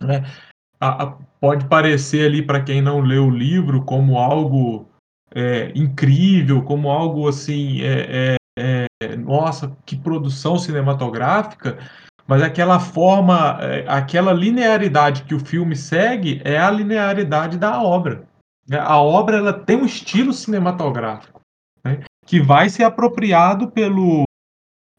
[0.00, 0.24] né,
[0.80, 1.06] a, a,
[1.38, 4.88] pode parecer ali para quem não leu o livro como algo
[5.34, 11.78] é, incrível, como algo assim, é, é, é nossa, que produção cinematográfica,
[12.26, 18.24] mas aquela forma, é, aquela linearidade que o filme segue é a linearidade da obra.
[18.68, 18.78] Né.
[18.78, 21.40] A obra ela tem um estilo cinematográfico.
[21.84, 22.04] Né?
[22.30, 24.22] Que vai ser apropriado pelo,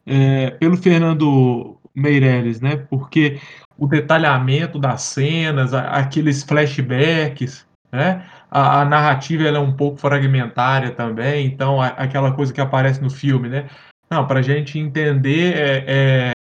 [0.04, 2.76] é, pelo Fernando Meirelles, né?
[2.76, 3.40] Porque
[3.78, 8.28] o detalhamento das cenas, aqueles flashbacks, né?
[8.50, 13.08] A, a narrativa é um pouco fragmentária também, então a, aquela coisa que aparece no
[13.08, 13.66] filme, né?
[14.10, 16.32] Não, para a gente entender é, é,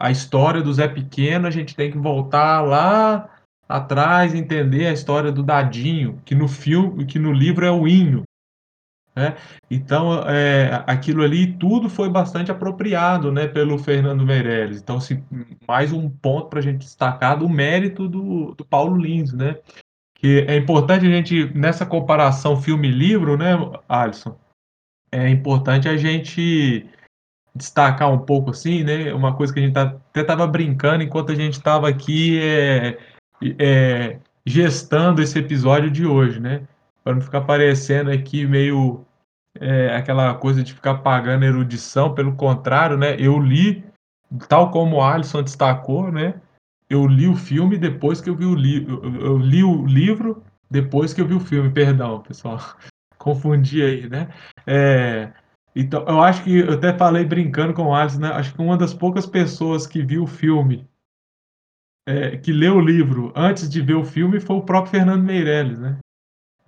[0.00, 3.30] a história do Zé Pequeno, a gente tem que voltar lá
[3.68, 8.24] atrás, entender a história do Dadinho, que no filme, que no livro é o Inho,
[9.20, 9.36] né?
[9.70, 14.80] Então, é, aquilo ali tudo foi bastante apropriado né, pelo Fernando Meirelles.
[14.80, 15.22] Então, assim,
[15.68, 19.56] mais um ponto para a gente destacar do mérito do, do Paulo Lins, né?
[20.14, 23.52] Que é importante a gente, nessa comparação filme-livro, né,
[23.86, 24.34] Alisson?
[25.12, 26.86] É importante a gente
[27.54, 29.12] destacar um pouco assim, né?
[29.12, 32.98] Uma coisa que a gente tá, até estava brincando enquanto a gente estava aqui é,
[33.58, 36.66] é, gestando esse episódio de hoje, né?
[37.02, 39.04] para não ficar parecendo aqui meio
[39.58, 43.16] é, aquela coisa de ficar pagando erudição, pelo contrário, né?
[43.18, 43.84] Eu li,
[44.48, 46.40] tal como o Alisson destacou, né?
[46.88, 49.02] Eu li o filme depois que eu vi o livro.
[49.20, 52.58] Eu li o livro depois que eu vi o filme, perdão, pessoal.
[53.18, 54.28] Confundi aí, né?
[54.66, 55.32] É,
[55.74, 58.28] então, eu acho que eu até falei brincando com o Alisson, né?
[58.28, 60.88] Acho que uma das poucas pessoas que viu o filme,
[62.08, 65.78] é, que leu o livro antes de ver o filme, foi o próprio Fernando Meirelles,
[65.78, 65.98] né?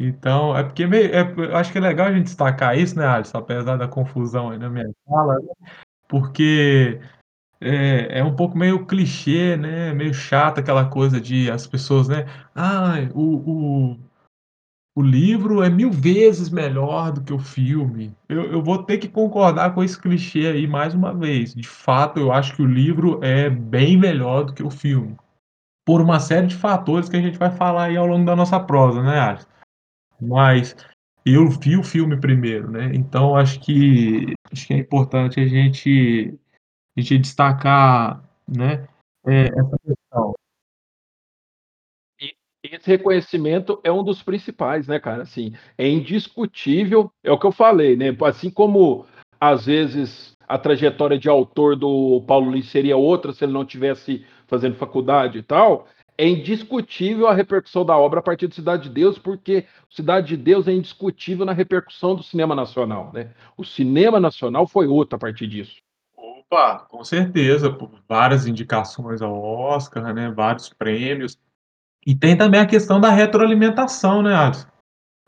[0.03, 3.07] Então, é porque meio, é, eu acho que é legal a gente destacar isso, né,
[3.07, 3.39] Alisson?
[3.39, 5.69] Apesar da confusão aí na minha fala, né?
[6.09, 7.01] porque
[7.61, 9.95] é, é um pouco meio clichê, né?
[9.95, 12.27] Meio chato aquela coisa de as pessoas, né?
[12.55, 13.99] Ah, o, o,
[14.97, 18.13] o livro é mil vezes melhor do que o filme.
[18.29, 21.55] Eu, eu vou ter que concordar com esse clichê aí mais uma vez.
[21.55, 25.17] De fato, eu acho que o livro é bem melhor do que o filme.
[25.87, 28.59] Por uma série de fatores que a gente vai falar aí ao longo da nossa
[28.59, 29.52] prosa, né, Alisson?
[30.23, 30.77] Mas
[31.25, 32.91] eu vi o filme primeiro, né?
[32.95, 36.39] Então acho que acho que é importante a gente
[36.97, 38.87] a gente destacar, né,
[39.27, 40.35] é, essa questão.
[42.63, 45.23] Esse reconhecimento é um dos principais, né, cara?
[45.23, 48.17] Assim, é indiscutível, é o que eu falei, né?
[48.25, 49.07] Assim como
[49.41, 54.25] às vezes a trajetória de autor do Paulo Lins seria outra se ele não tivesse
[54.47, 58.91] fazendo faculdade e tal, é indiscutível a repercussão da obra a partir de Cidade de
[58.91, 63.31] Deus, porque Cidade de Deus é indiscutível na repercussão do cinema nacional, né?
[63.57, 65.77] O cinema nacional foi outro a partir disso.
[66.17, 70.31] Opa, com certeza, por várias indicações ao Oscar, né?
[70.31, 71.39] Vários prêmios.
[72.07, 74.73] E tem também a questão da retroalimentação, né, Alisson?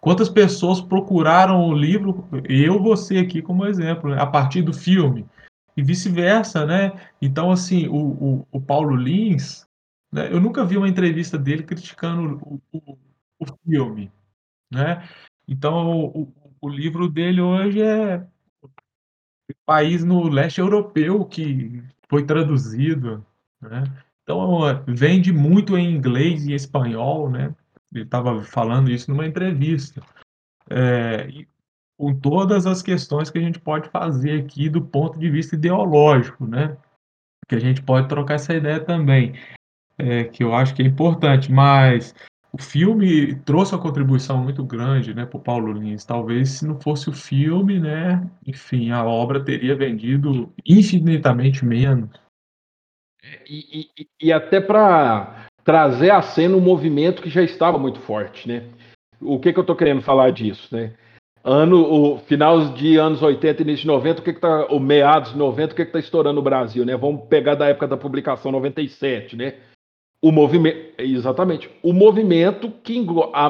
[0.00, 5.26] Quantas pessoas procuraram o livro, eu, você aqui como exemplo, né, a partir do filme,
[5.74, 6.92] e vice-versa, né?
[7.22, 9.66] Então, assim, o, o, o Paulo Lins,
[10.14, 12.98] né, eu nunca vi uma entrevista dele criticando o, o,
[13.40, 14.12] o filme,
[14.72, 15.08] né?
[15.48, 18.24] Então, o, o livro dele hoje é
[19.66, 23.26] país no leste europeu que foi traduzido,
[23.60, 23.82] né?
[24.22, 27.52] Então, vende muito em inglês e espanhol, né?
[27.92, 30.00] Ele estava falando isso numa entrevista.
[30.70, 31.26] É,
[31.98, 36.46] com todas as questões que a gente pode fazer aqui do ponto de vista ideológico,
[36.46, 36.76] né?
[37.48, 39.34] Que a gente pode trocar essa ideia também,
[39.98, 42.14] é, que eu acho que é importante, mas
[42.52, 46.04] o filme trouxe uma contribuição muito grande, né, para o Paulo Lins.
[46.04, 52.10] Talvez se não fosse o filme, né, enfim, a obra teria vendido infinitamente menos.
[53.48, 58.46] E, e, e até para trazer à cena um movimento que já estava muito forte,
[58.46, 58.64] né?
[59.20, 60.92] O que, que eu estou querendo falar disso, né?
[61.42, 65.32] Ano, o final de anos 80 início de 90, o que que tá, o meados
[65.32, 66.96] de 90, o que que tá estourando no Brasil, né?
[66.96, 69.54] Vamos pegar da época da publicação 97, né?
[70.24, 72.98] O movimento, exatamente, o movimento que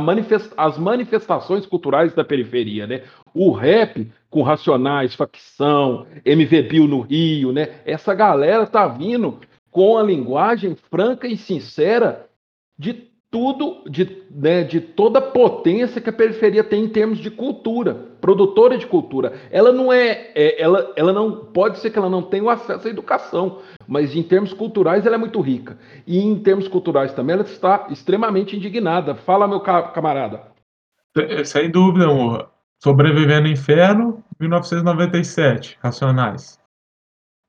[0.01, 3.03] manifest, as manifestações culturais da periferia, né?
[3.33, 7.75] O rap com Racionais, Facção, MV Bill no Rio, né?
[7.87, 9.39] Essa galera tá vindo
[9.71, 12.29] com a linguagem franca e sincera
[12.77, 12.93] de
[13.31, 18.09] tudo, de, né, de toda a potência que a periferia tem em termos de cultura,
[18.25, 19.35] produtora de cultura.
[19.51, 22.89] Ela não é, é, ela, ela não pode ser que ela não tenha o acesso
[22.89, 25.77] à educação, mas em termos culturais ela é muito rica.
[26.07, 29.15] E em termos culturais também ela está extremamente indignada.
[29.15, 30.41] Fala, meu camarada.
[31.45, 32.51] Sem dúvida, amor.
[32.83, 36.59] Sobrevivendo no Inferno, 1997, Racionais.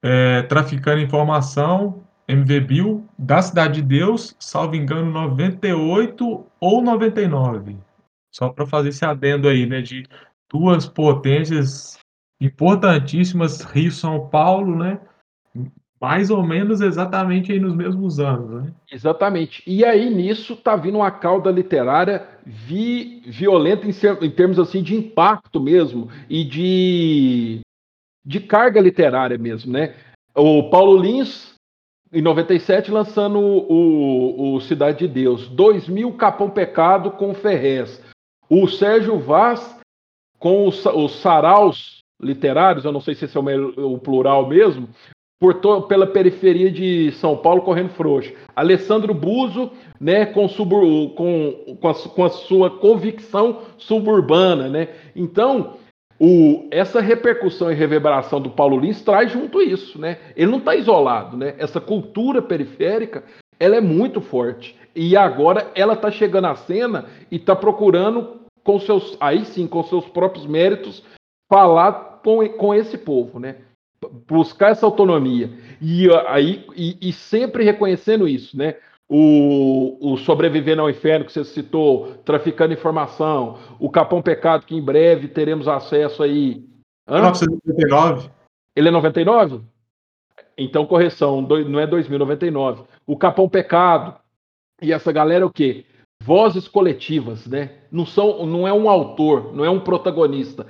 [0.04, 7.78] É, traficando informação, MV Bill, da Cidade de Deus, salvo engano, 98 ou 99.
[8.30, 10.06] Só para fazer esse adendo aí, né, de
[10.52, 11.98] duas potências
[12.40, 15.00] importantíssimas, Rio São Paulo, né?
[16.00, 18.74] Mais ou menos exatamente aí nos mesmos anos, né?
[18.92, 19.64] Exatamente.
[19.66, 24.96] E aí nisso tá vindo uma cauda literária vi, violenta em, em termos assim de
[24.96, 27.62] impacto mesmo e de
[28.24, 29.96] de carga literária mesmo, né?
[30.36, 31.56] O Paulo Lins
[32.12, 35.48] em 97, lançando o, o Cidade de Deus.
[35.50, 38.02] 2000, Capão Pecado com Ferrez.
[38.50, 39.75] O Sérgio Vaz
[40.46, 44.88] com os, os saraus literários, eu não sei se esse é o, o plural mesmo,
[45.40, 48.32] por to, pela periferia de São Paulo correndo frouxo.
[48.56, 54.90] Alessandro Buzo, né, com, com, com, a, com a sua convicção suburbana, né?
[55.16, 55.78] Então,
[56.20, 60.20] o, essa repercussão e reverberação do Paulo Lins traz junto isso, né?
[60.36, 61.56] Ele não está isolado, né?
[61.58, 63.24] Essa cultura periférica,
[63.60, 64.78] ela é muito forte.
[64.96, 69.82] E agora ela está chegando à cena e está procurando, com seus, aí sim, com
[69.84, 71.02] seus próprios méritos,
[71.50, 73.58] falar com, com esse povo, né?
[74.28, 75.50] Buscar essa autonomia.
[75.82, 78.76] E, aí, e, e sempre reconhecendo isso, né?
[79.08, 84.82] o, o Sobrevivendo ao Inferno, que você citou, Traficando Informação, o Capão Pecado, que em
[84.82, 86.68] breve teremos acesso aí.
[87.08, 87.22] Hã?
[87.22, 88.30] 1999.
[88.76, 89.62] Ele é 99?
[90.58, 92.84] Então, correção, não é 2099.
[93.06, 94.20] O Capão Pecado.
[94.82, 95.86] E essa galera é o quê?
[96.26, 97.72] Vozes coletivas, né?
[97.92, 100.66] Não, são, não é um autor, não é um protagonista.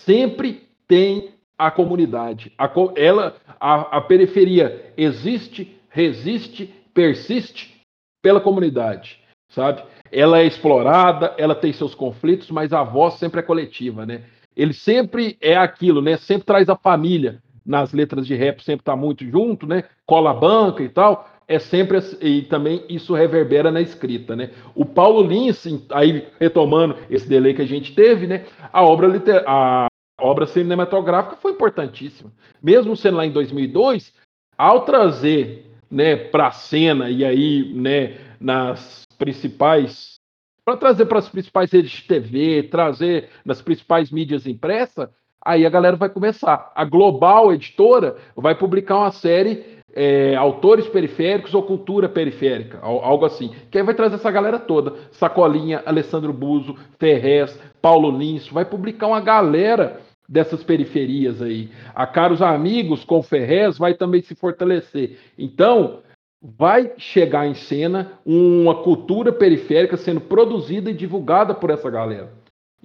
[0.00, 2.52] Sempre tem a comunidade.
[2.56, 7.78] A, ela, a, a periferia existe, resiste persiste
[8.22, 9.20] pela comunidade,
[9.50, 9.82] sabe?
[10.10, 14.22] Ela é explorada, ela tem seus conflitos, mas a voz sempre é coletiva, né?
[14.56, 16.16] Ele sempre é aquilo, né?
[16.16, 19.84] Sempre traz a família nas letras de rap sempre está muito junto, né?
[20.06, 21.28] Cola banca e tal.
[21.48, 24.50] É sempre e também isso reverbera na escrita, né?
[24.74, 28.46] O Paulo Lins, aí retomando esse delay que a gente teve, né?
[28.72, 29.86] A obra liter, a
[30.20, 32.32] obra cinematográfica foi importantíssima.
[32.60, 34.12] Mesmo sendo lá em 2002,
[34.58, 40.16] ao trazer, né, para a cena e aí, né, nas principais
[40.64, 45.08] para trazer para as principais redes de TV, trazer nas principais mídias impressas,
[45.40, 46.72] aí a galera vai começar.
[46.74, 53.50] A Global Editora vai publicar uma série é, Autores Periféricos ou Cultura Periférica, algo assim.
[53.70, 54.94] Que aí vai trazer essa galera toda.
[55.10, 61.70] Sacolinha, Alessandro Buzo, Ferrez, Paulo Lins, vai publicar uma galera dessas periferias aí.
[61.94, 65.18] A Caros Amigos com Ferrez vai também se fortalecer.
[65.38, 66.00] Então,
[66.42, 72.30] vai chegar em cena uma cultura periférica sendo produzida e divulgada por essa galera.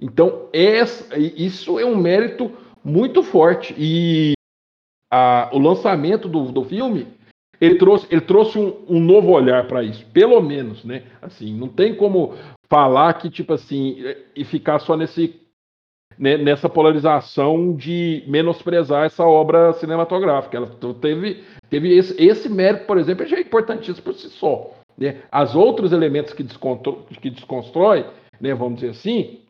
[0.00, 2.50] Então, essa, isso é um mérito
[2.82, 3.74] muito forte.
[3.78, 4.32] E
[5.12, 7.06] a, o lançamento do, do filme,
[7.60, 11.02] ele trouxe, ele trouxe um, um novo olhar para isso, pelo menos, né?
[11.20, 12.34] Assim, não tem como
[12.68, 13.98] falar que, tipo assim,
[14.34, 15.38] e ficar só nesse
[16.18, 20.56] né, nessa polarização de menosprezar essa obra cinematográfica.
[20.56, 24.72] Ela teve, teve esse, esse mérito, por exemplo, já é importantíssimo por si só.
[24.96, 25.22] Né?
[25.30, 26.44] As outros elementos que,
[27.20, 28.06] que desconstrói,
[28.40, 29.41] né, vamos dizer assim,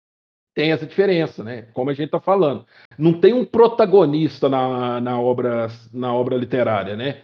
[0.55, 1.63] tem essa diferença, né?
[1.73, 2.67] Como a gente está falando.
[2.99, 7.23] Não tem um protagonista na, na, obra, na obra literária, né?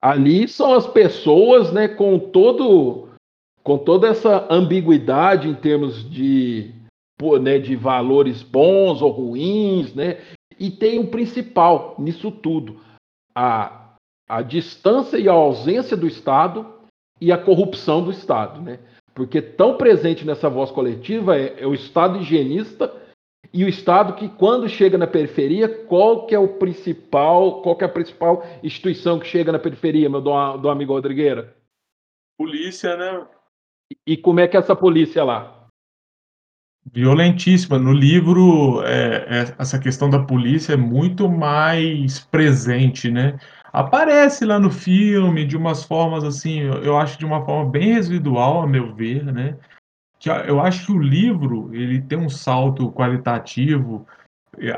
[0.00, 3.08] Ali são as pessoas, né, com todo
[3.62, 6.72] com toda essa ambiguidade em termos de
[7.40, 10.20] né, de valores bons ou ruins, né?
[10.58, 12.80] E tem o principal nisso tudo,
[13.34, 13.94] a,
[14.28, 16.74] a distância e a ausência do Estado
[17.20, 18.78] e a corrupção do Estado, né?
[19.16, 22.94] Porque tão presente nessa voz coletiva é, é o Estado higienista
[23.50, 27.82] e o Estado que, quando chega na periferia, qual que é o principal, qual que
[27.82, 31.56] é a principal instituição que chega na periferia, meu do, do amigo Rodrigueira?
[32.38, 33.26] Polícia, né?
[33.90, 35.55] E, e como é que é essa polícia lá?
[36.92, 37.78] Violentíssima.
[37.78, 43.38] No livro, é, é, essa questão da polícia é muito mais presente, né?
[43.72, 47.92] Aparece lá no filme de umas formas assim, eu, eu acho de uma forma bem
[47.92, 49.56] residual, a meu ver, né?
[50.18, 54.06] Que eu acho que o livro ele tem um salto qualitativo
[54.58, 54.72] é,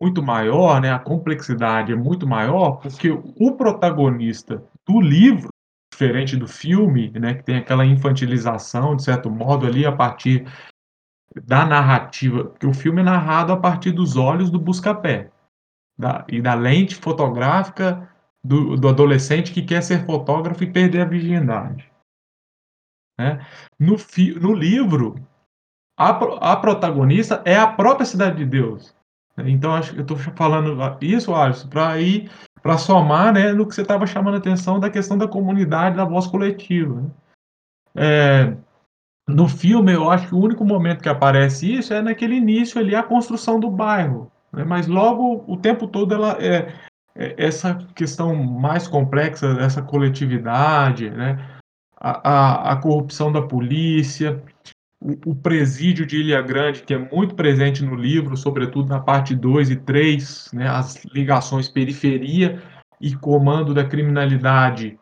[0.00, 0.92] muito maior, né?
[0.92, 5.52] A complexidade é muito maior porque o protagonista do livro
[5.92, 10.46] diferente do filme, né, que tem aquela infantilização, de certo modo, ali a partir
[11.44, 15.30] da narrativa, porque o filme é narrado a partir dos olhos do Buscapé
[15.98, 18.08] da, e da lente fotográfica
[18.44, 21.90] do, do, adolescente que quer ser fotógrafo e perder a virgindade.
[23.18, 23.46] Né?
[23.78, 25.14] No, fi, no livro,
[25.98, 26.08] a,
[26.52, 28.94] a protagonista é a própria Cidade de Deus.
[29.38, 32.30] Então, acho que eu estou falando isso, Alisson, para ir
[32.62, 36.04] para somar né, no que você estava chamando a atenção da questão da comunidade, da
[36.04, 37.00] voz coletiva.
[37.00, 37.10] Né?
[37.96, 38.56] É,
[39.28, 42.94] no filme, eu acho que o único momento que aparece isso é naquele início ali,
[42.94, 44.30] a construção do bairro.
[44.52, 44.64] Né?
[44.64, 46.72] Mas logo, o tempo todo, ela é,
[47.14, 51.38] é, essa questão mais complexa, essa coletividade, né?
[52.00, 54.42] a, a, a corrupção da polícia,
[55.00, 59.34] o, o, presídio de Ilha Grande, que é muito presente no livro, sobretudo na parte
[59.34, 60.68] 2 e 3, né?
[60.68, 62.60] as ligações periferia
[63.00, 64.98] e comando da criminalidade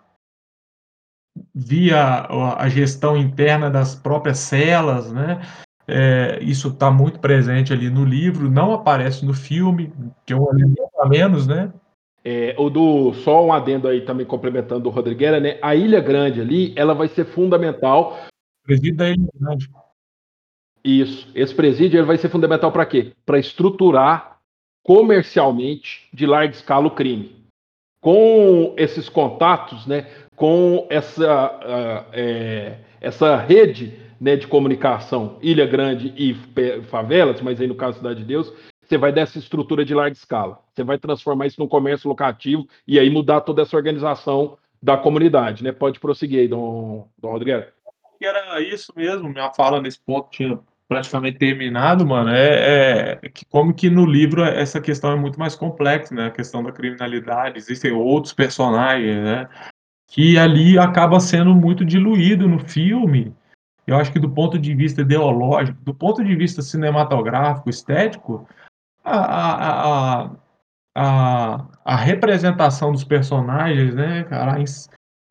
[1.54, 2.26] via
[2.56, 5.40] a gestão interna das próprias celas, né?
[5.86, 9.92] É, isso está muito presente ali no livro, não aparece no filme,
[10.24, 11.72] que é um elemento a menos, né?
[12.22, 15.58] É, o do só um adendo aí também complementando o Rodrigueira, né?
[15.62, 18.18] A Ilha Grande ali, ela vai ser fundamental.
[18.64, 19.70] Presídio da Ilha Grande.
[20.84, 21.30] Isso.
[21.34, 23.12] Esse presídio ele vai ser fundamental para quê?
[23.24, 24.38] Para estruturar
[24.84, 27.44] comercialmente de larga escala o crime.
[28.02, 30.06] Com esses contatos, né?
[30.40, 36.34] Com essa, uh, é, essa rede né, de comunicação, Ilha Grande e
[36.84, 38.50] favelas, mas aí no caso Cidade de Deus,
[38.82, 40.58] você vai dessa estrutura de larga escala.
[40.72, 45.62] Você vai transformar isso num comércio locativo e aí mudar toda essa organização da comunidade,
[45.62, 45.72] né?
[45.72, 47.62] Pode prosseguir aí, Dom, Dom Rodrigo.
[48.22, 53.74] Era isso mesmo, minha fala nesse ponto tinha praticamente terminado, mano, é, é, que como
[53.74, 56.28] que no livro essa questão é muito mais complexa, né?
[56.28, 59.48] A questão da criminalidade, existem outros personagens, né?
[60.10, 63.32] Que ali acaba sendo muito diluído no filme.
[63.86, 68.46] Eu acho que do ponto de vista ideológico, do ponto de vista cinematográfico, estético,
[69.04, 70.30] a, a,
[70.96, 74.56] a, a, representação dos personagens, né, cara,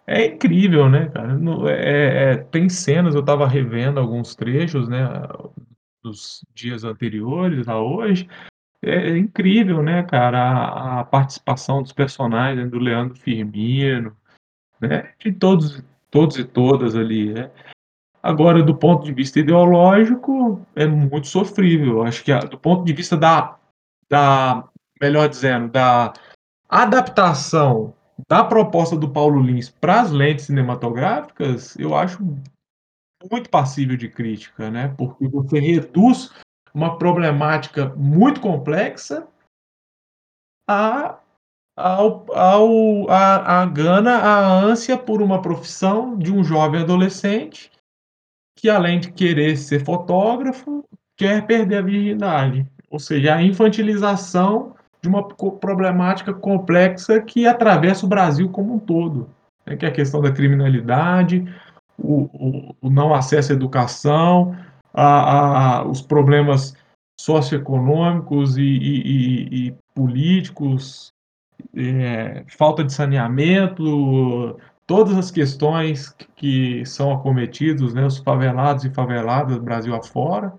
[0.08, 1.38] é incrível, né, cara?
[1.70, 5.04] É, é, tem cenas, eu estava revendo alguns trechos, né,
[6.02, 8.30] dos dias anteriores a hoje,
[8.82, 14.16] é, é incrível, né, cara, a, a participação dos personagens, né, do Leandro Firmino,
[14.82, 17.52] né, de todos, todos e todas ali, né.
[18.22, 22.04] Agora, do ponto de vista ideológico, é muito sofrível.
[22.04, 23.58] Acho que, a, do ponto de vista da,
[24.10, 24.68] da,
[25.02, 26.14] melhor dizendo, da
[26.68, 27.94] adaptação
[28.28, 32.22] da proposta do Paulo Lins para as lentes cinematográficas, eu acho
[33.32, 34.94] muito passível de crítica, né?
[34.98, 36.34] Porque você reduz
[36.74, 39.28] uma problemática muito complexa
[40.70, 41.20] a,
[41.80, 47.72] ao, ao, a, a gana, a ânsia por uma profissão de um jovem adolescente
[48.58, 50.84] que, além de querer ser fotógrafo,
[51.18, 52.68] quer perder a virgindade.
[52.90, 59.30] Ou seja, a infantilização de uma problemática complexa que atravessa o Brasil como um todo,
[59.66, 59.78] né?
[59.78, 61.46] que é a questão da criminalidade,
[61.98, 64.54] o, o, o não acesso à educação,
[64.94, 66.76] a, a, os problemas
[67.18, 71.14] socioeconômicos e, e, e políticos,
[71.76, 79.58] é, falta de saneamento, todas as questões que são acometidos, né, os favelados e faveladas
[79.58, 80.54] Brasil afora,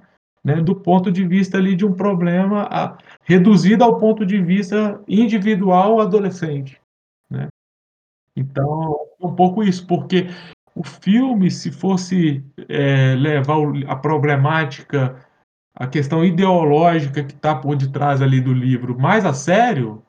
[0.45, 5.03] né, do ponto de vista ali de um problema a, reduzido ao ponto de vista
[5.07, 6.81] individual adolescente,
[7.29, 7.49] né?
[8.35, 10.29] Então, um pouco isso, porque
[10.75, 15.17] o filme, se fosse é, levar a problemática,
[15.75, 20.03] a questão ideológica que está por detrás ali do livro mais a sério,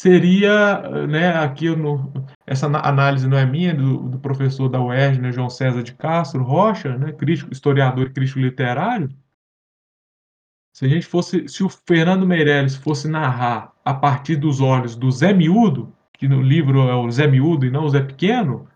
[0.00, 2.12] seria, né, aqui no,
[2.46, 6.42] essa análise não é minha, do, do professor da UERJ, né, João César de Castro
[6.42, 9.08] Rocha, né, crítico, historiador e crítico literário,
[10.74, 15.10] se a gente fosse, se o Fernando Meirelles fosse narrar a partir dos olhos do
[15.10, 18.66] Zé Miúdo, que no livro é o Zé Miúdo e não o Zé Pequeno,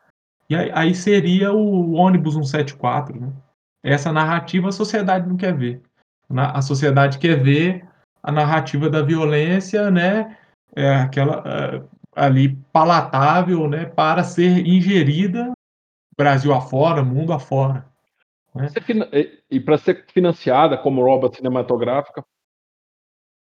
[0.49, 3.33] e aí, aí seria o ônibus 174, né?
[3.83, 5.81] Essa narrativa a sociedade não quer ver.
[6.29, 7.87] A sociedade quer ver
[8.23, 10.37] a narrativa da violência, né?
[10.77, 11.83] É aquela é,
[12.15, 13.87] ali palatável, né?
[13.87, 15.57] Para ser ingerida
[16.17, 17.87] Brasil afora, mundo afora.
[18.55, 18.69] Né?
[19.51, 22.25] E para ser financiada como obra cinematográfica,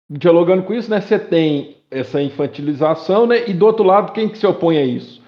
[0.08, 1.00] dialogando com isso, né?
[1.00, 3.48] Você tem essa infantilização, né?
[3.48, 5.20] E do outro lado, quem que se opõe a isso?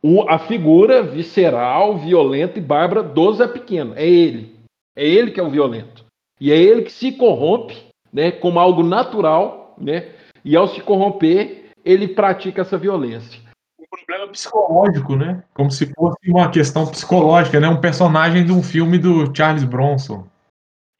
[0.00, 3.94] O, a figura visceral, violenta e bárbara do Zé Pequeno.
[3.96, 4.56] É ele.
[4.94, 6.04] É ele que é o violento.
[6.40, 7.76] E é ele que se corrompe,
[8.12, 8.30] né?
[8.30, 10.14] Como algo natural, né?
[10.44, 13.48] E ao se corromper, ele pratica essa violência
[13.90, 15.44] problema psicológico, né?
[15.54, 17.68] Como se fosse uma questão psicológica, né?
[17.68, 20.26] Um personagem de um filme do Charles Bronson.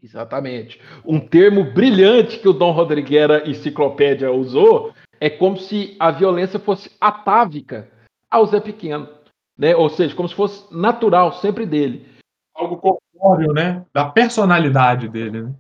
[0.03, 0.81] Exatamente.
[1.05, 6.91] Um termo brilhante que o Dom Rodriguera Enciclopédia usou é como se a violência fosse
[7.01, 7.89] atávica
[8.31, 9.09] ao Zé Pequeno,
[9.57, 9.75] né?
[9.75, 12.07] Ou seja, como se fosse natural, sempre dele.
[12.55, 13.85] Algo corpóreo, né?
[13.93, 15.55] Da personalidade dele, né?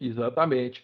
[0.00, 0.82] Exatamente.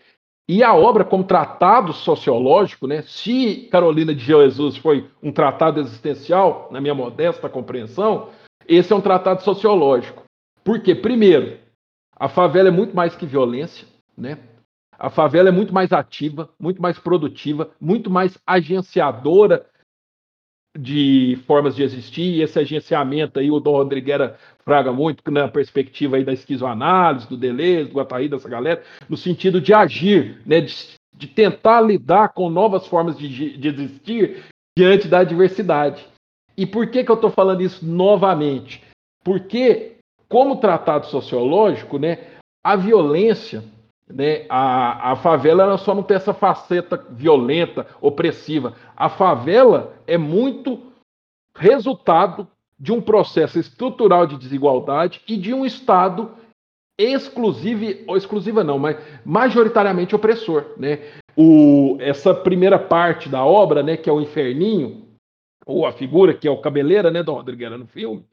[0.49, 6.68] E a obra, como tratado sociológico, né, se Carolina de Jesus foi um tratado existencial,
[6.70, 8.28] na minha modesta compreensão,
[8.68, 10.22] esse é um tratado sociológico.
[10.62, 10.94] Por quê?
[10.94, 11.59] Primeiro,
[12.14, 13.86] a favela é muito mais que violência,
[14.16, 14.38] né?
[14.99, 19.66] A favela é muito mais ativa, muito mais produtiva, muito mais agenciadora
[20.78, 26.17] de formas de existir, e esse agenciamento aí o Dom Rodriguera fraga muito na perspectiva
[26.17, 30.75] aí da esquizoanálise, do Deleuze, do Guattari, dessa galera, no sentido de agir, né, de,
[31.17, 34.45] de tentar lidar com novas formas de, de existir
[34.77, 36.05] diante da diversidade.
[36.57, 38.83] E por que, que eu estou falando isso novamente?
[39.23, 39.97] Porque,
[40.29, 42.19] como tratado sociológico, né,
[42.64, 43.62] a violência
[44.09, 44.47] né?
[44.49, 48.75] A, a favela ela só não tem essa faceta violenta, opressiva.
[48.97, 50.81] A favela é muito
[51.57, 52.47] resultado
[52.79, 56.31] de um processo estrutural de desigualdade e de um Estado
[56.99, 60.74] exclusivo, ou exclusiva não, mas majoritariamente opressor.
[60.77, 61.01] Né?
[61.37, 65.07] O, essa primeira parte da obra, né, que é o inferninho,
[65.66, 68.24] ou a figura que é o cabeleira, né, do Rodrigues no filme,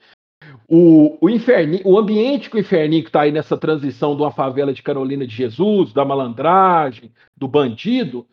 [0.68, 4.74] o, o, inferni, o ambiente que o Inferninho está aí nessa transição de uma favela
[4.74, 8.26] de Carolina de Jesus, da malandragem, do bandido,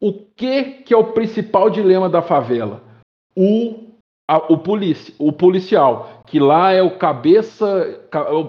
[0.00, 2.82] o que, que é o principal dilema da favela?
[3.36, 3.89] O,
[4.30, 8.00] a, o, polici, o policial, que lá é o cabeça.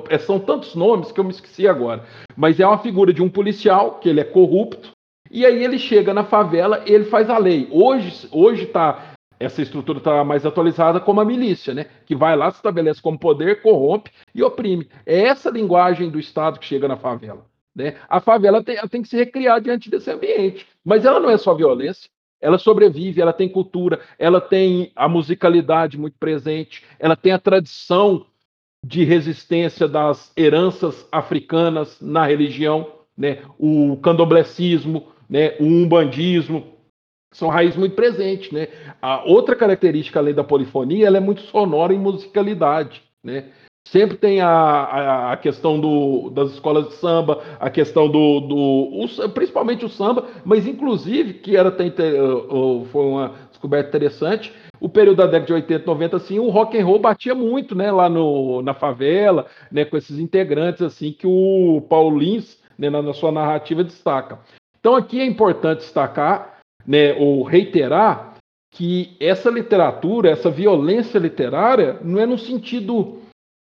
[0.09, 2.05] É, são tantos nomes que eu me esqueci agora.
[2.38, 4.91] Mas é uma figura de um policial, que ele é corrupto,
[5.32, 7.67] e aí ele chega na favela ele faz a lei.
[7.71, 11.88] Hoje hoje está essa estrutura está mais atualizada como a milícia, né?
[12.05, 14.88] Que vai lá, se estabelece como poder, corrompe e oprime.
[15.03, 17.43] É essa linguagem do Estado que chega na favela.
[17.75, 17.95] Né?
[18.07, 20.67] A favela tem, tem que se recriar diante desse ambiente.
[20.86, 22.07] Mas ela não é só violência.
[22.41, 28.25] Ela sobrevive, ela tem cultura, ela tem a musicalidade muito presente, ela tem a tradição
[28.83, 33.43] de resistência das heranças africanas na religião, né?
[33.59, 36.71] o candoblecismo, né, o umbandismo,
[37.31, 38.67] são raízes muito presentes, né?
[39.01, 43.51] A outra característica além da polifonia, ela é muito sonora em musicalidade, né?
[43.91, 48.55] Sempre tem a, a, a questão do, das escolas de samba, a questão do, do
[48.55, 51.91] o, principalmente o samba, mas inclusive que era até
[52.89, 56.85] foi uma descoberta interessante, o período da década de 80, 90, assim, o rock and
[56.85, 61.85] roll batia muito, né, lá no, na favela, né, com esses integrantes assim que o
[61.89, 64.39] Paulo Lins, né, na, na sua narrativa destaca.
[64.79, 68.35] Então aqui é importante destacar né, ou reiterar
[68.73, 73.19] que essa literatura, essa violência literária, não é no sentido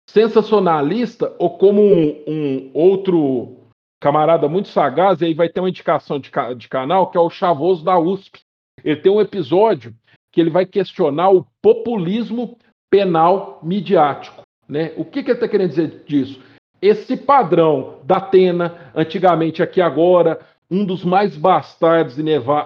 [0.09, 3.57] sensacionalista ou como um, um outro
[4.01, 7.29] camarada muito sagaz, e aí vai ter uma indicação de, de canal, que é o
[7.29, 8.41] Chavoso da USP.
[8.83, 9.95] Ele tem um episódio
[10.31, 12.57] que ele vai questionar o populismo
[12.91, 14.41] penal midiático.
[14.67, 14.91] Né?
[14.97, 16.41] O que, que ele está querendo dizer disso?
[16.81, 20.39] Esse padrão da Atena, antigamente aqui agora,
[20.69, 22.23] um dos mais bastardos e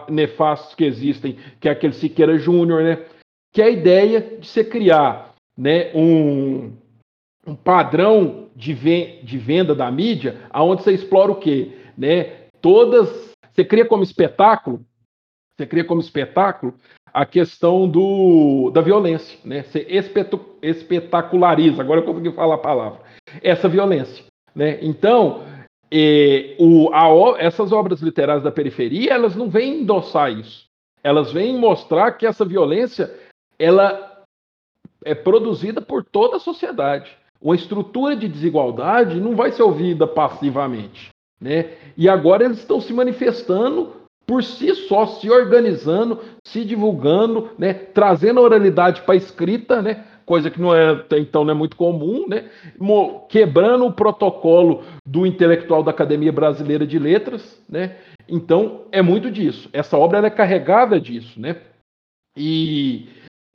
[0.10, 3.06] nefastos que existem, que é aquele Siqueira Júnior, né?
[3.54, 6.74] Que é a ideia de você criar né, um,
[7.48, 8.74] um padrão de,
[9.24, 11.72] de venda da mídia, aonde você explora o quê?
[11.98, 12.48] Né?
[12.62, 13.32] Todas.
[13.54, 14.86] Você cria como espetáculo,
[15.56, 16.76] você cria como espetáculo
[17.12, 19.64] a questão do, da violência, né?
[19.64, 19.88] Você
[20.62, 23.00] espetaculariza, agora eu consegui falar a palavra,
[23.42, 24.78] essa violência, né?
[24.84, 25.44] Então,
[25.92, 27.08] e o, a,
[27.40, 30.66] essas obras literárias da periferia, elas não vêm endossar isso.
[31.04, 33.12] Elas vêm mostrar que essa violência
[33.58, 34.22] ela
[35.04, 37.18] é produzida por toda a sociedade.
[37.42, 41.10] Uma estrutura de desigualdade não vai ser ouvida passivamente.
[41.40, 41.72] Né?
[41.96, 43.94] E agora eles estão se manifestando
[44.26, 47.74] por si só, se organizando, se divulgando, né?
[47.74, 50.04] trazendo a oralidade para a escrita, né?
[50.26, 52.50] coisa que não é, então não é muito comum, né?
[53.30, 57.96] quebrando o protocolo do intelectual da Academia Brasileira de Letras, né?
[58.28, 59.70] Então é muito disso.
[59.72, 61.56] Essa obra é carregada disso, né?
[62.36, 63.08] E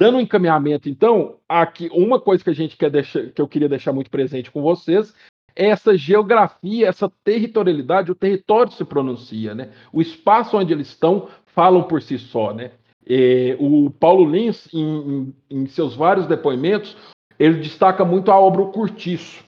[0.02, 3.68] dando um encaminhamento, então, aqui uma coisa que a gente quer deixar, que eu queria
[3.68, 5.14] deixar muito presente com vocês
[5.54, 9.70] é essa geografia, essa territorialidade, o território se pronuncia, né?
[9.92, 12.72] O espaço onde eles estão falam por si só, né?
[13.06, 16.96] É, o Paulo Lins, em, em, em, seus vários depoimentos,
[17.38, 19.44] ele destaca muito a obra O Curtiço.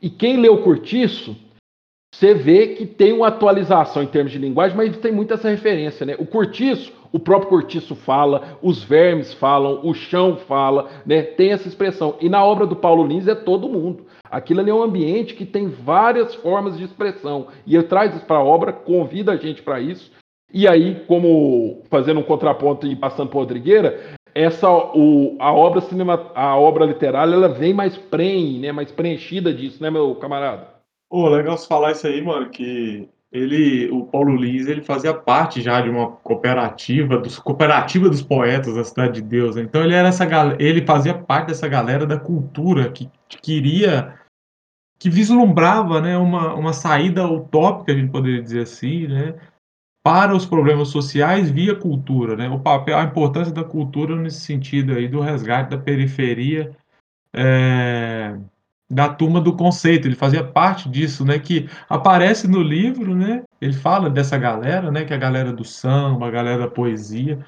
[0.00, 1.34] E quem lê O Curtiço,
[2.14, 6.06] você vê que tem uma atualização em termos de linguagem, mas tem muita essa referência.
[6.06, 6.14] Né?
[6.16, 11.22] O Curtiço, o próprio Curtiço fala, os vermes falam, o chão fala, né?
[11.22, 12.14] tem essa expressão.
[12.20, 14.04] E na obra do Paulo Lins é todo mundo.
[14.30, 17.46] Aquilo ali é um ambiente que tem várias formas de expressão.
[17.66, 20.12] E ele traz isso para a obra, convida a gente para isso.
[20.52, 23.98] E aí, como fazendo um contraponto e passando por Rodrigueira,
[24.34, 29.54] essa o, a obra cinema, a obra literária, ela vem mais prenhe, né, mais preenchida
[29.54, 30.68] disso, né, meu camarada?
[31.08, 35.60] Pô, legal você falar isso aí, mano, que ele, o Paulo Lins, ele fazia parte
[35.60, 39.56] já de uma cooperativa, dos cooperativa dos poetas da Cidade de Deus.
[39.56, 40.26] Então ele era essa
[40.58, 44.14] ele fazia parte dessa galera da cultura que queria
[44.98, 49.34] que vislumbrava, né, uma, uma saída utópica, a gente poderia dizer assim, né,
[50.02, 52.48] para os problemas sociais via cultura, né?
[52.48, 56.74] O papel, a importância da cultura nesse sentido aí do resgate da periferia
[57.34, 58.38] é,
[58.90, 60.06] da turma do conceito.
[60.06, 61.38] Ele fazia parte disso, né?
[61.38, 63.42] Que aparece no livro, né?
[63.60, 65.04] Ele fala dessa galera, né?
[65.04, 67.44] Que é a galera do samba, a galera da poesia,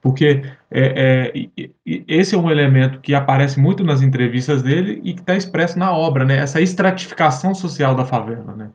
[0.00, 5.20] porque é, é, esse é um elemento que aparece muito nas entrevistas dele e que
[5.20, 6.38] está expresso na obra, né?
[6.38, 8.70] Essa estratificação social da favela, né?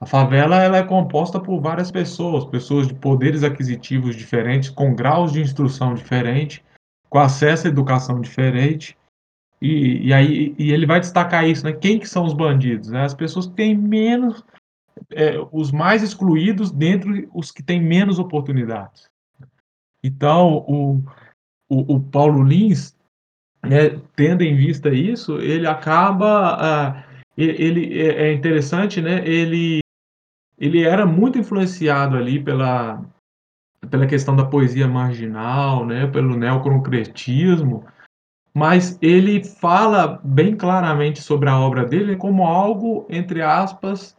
[0.00, 5.32] A favela ela é composta por várias pessoas, pessoas de poderes aquisitivos diferentes, com graus
[5.32, 6.60] de instrução diferentes,
[7.08, 8.96] com acesso à educação diferente.
[9.62, 11.72] E, e aí e ele vai destacar isso, né?
[11.72, 12.90] Quem que são os bandidos?
[12.90, 13.04] Né?
[13.04, 14.44] As pessoas que têm menos,
[15.12, 19.08] é, os mais excluídos dentre os que têm menos oportunidades.
[20.02, 20.96] Então, o,
[21.68, 22.96] o, o Paulo Lins,
[23.62, 27.04] né, tendo em vista isso, ele acaba, ah,
[27.38, 29.24] ele é, é interessante, né?
[29.24, 29.80] Ele
[30.58, 33.04] ele era muito influenciado ali pela,
[33.90, 37.84] pela questão da poesia marginal, né, pelo neoconcretismo,
[38.54, 44.14] mas ele fala bem claramente sobre a obra dele como algo, entre aspas,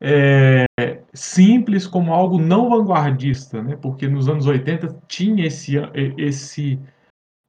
[0.00, 0.66] é,
[1.12, 5.76] simples, como algo não vanguardista, né, porque nos anos 80 tinha esse,
[6.16, 6.80] esse,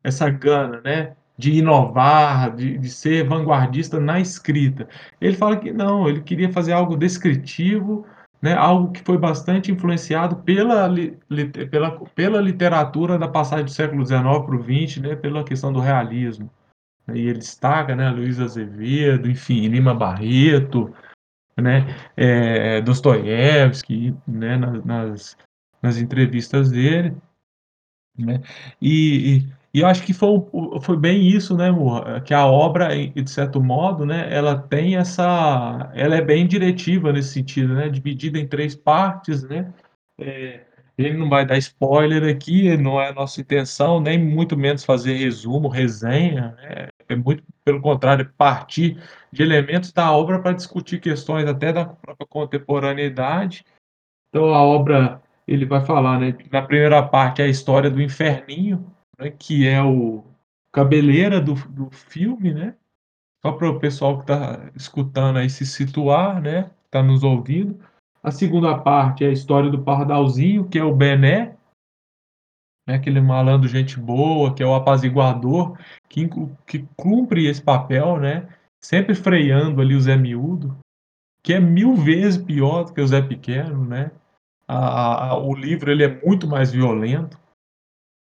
[0.04, 4.88] essa gana, né, de inovar, de, de ser vanguardista na escrita.
[5.22, 8.06] Ele fala que não, ele queria fazer algo descritivo,
[8.42, 11.18] né, algo que foi bastante influenciado pela, li,
[11.70, 15.80] pela, pela literatura da passagem do século XIX para o XX, né, pela questão do
[15.80, 16.50] realismo.
[17.14, 20.94] E ele destaca né, Luiz Azevedo, enfim, Lima Barreto,
[21.58, 25.36] né, é, Dostoiévski, né, nas,
[25.82, 27.16] nas, entrevistas dele,
[28.18, 28.42] né?
[28.82, 30.30] E, e, e eu acho que foi,
[30.82, 32.22] foi bem isso, né, Murra?
[32.22, 37.34] Que a obra, de certo modo, né, ela tem essa, ela é bem diretiva nesse
[37.34, 39.72] sentido, né, dividida em três partes, né?
[40.20, 40.62] É,
[40.98, 45.70] ele não vai dar spoiler aqui, não é nossa intenção, nem muito menos fazer resumo,
[45.70, 46.88] resenha, né?
[47.08, 49.00] é muito pelo contrário, partir
[49.32, 53.64] de elementos da obra para discutir questões até da própria contemporaneidade.
[54.30, 58.86] Então a obra ele vai falar, né, na primeira parte a história do Inferninho,
[59.20, 60.24] né, que é o
[60.72, 62.76] cabeleira do, do filme, né?
[63.42, 66.72] Só para o pessoal que está escutando aí se situar, né?
[66.86, 67.80] Está nos ouvindo.
[68.24, 71.56] A segunda parte é a história do Pardalzinho, que é o Bené,
[72.88, 75.78] né, aquele malandro gente boa, que é o apaziguador,
[76.10, 76.28] que,
[76.66, 78.50] que cumpre esse papel, né?
[78.82, 80.78] Sempre freando ali o Zé Miúdo,
[81.44, 84.12] que é mil vezes pior do que o Zé Pequeno, né?
[84.68, 87.40] A, a, o livro ele é muito mais violento.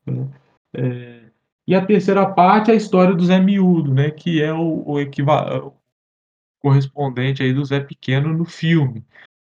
[0.06, 0.28] Né?
[0.78, 1.21] É,
[1.67, 4.11] e a terceira parte é a história do Zé Miúdo, né?
[4.11, 5.71] Que é o, o equivalente
[6.59, 9.05] correspondente aí do Zé Pequeno no filme.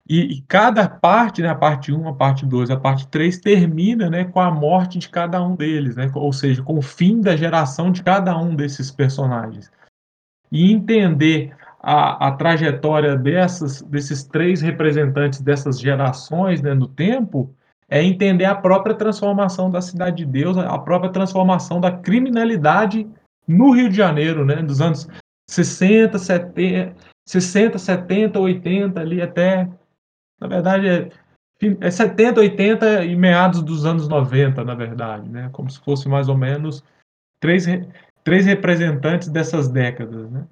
[0.09, 4.09] E, e, cada parte, né, a parte 1, a parte 2, a parte 3, termina
[4.09, 7.37] né, com a morte de cada um deles, né, ou seja, com o fim da
[7.37, 9.71] geração de cada um desses personagens.
[10.53, 17.53] E entender a, a trajetória dessas, desses três representantes dessas gerações né, no tempo
[17.89, 23.09] é entender a própria transformação da Cidade de Deus, a própria transformação da criminalidade
[23.47, 25.09] no Rio de Janeiro, né, dos anos
[25.49, 29.69] 60, 70, 60, 70, 80, ali até
[30.41, 31.09] na verdade, é,
[31.81, 35.49] é 70, 80 e meados dos anos 90, na verdade, né?
[35.53, 36.85] Como se fosse mais ou menos
[37.41, 37.67] três,
[38.23, 40.47] três representantes dessas décadas, né?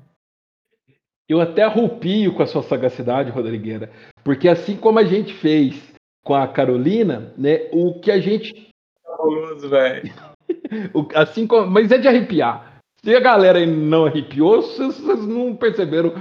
[1.29, 3.91] Eu até arrupio com a sua sagacidade, Rodrigueira,
[4.23, 5.94] porque assim como a gente fez
[6.25, 8.69] com a Carolina, né, o que a gente...
[9.05, 10.13] Fabuloso, velho.
[11.15, 11.71] assim como...
[11.71, 12.81] Mas é de arrepiar.
[13.05, 16.15] Se a galera não arrepiou, vocês não perceberam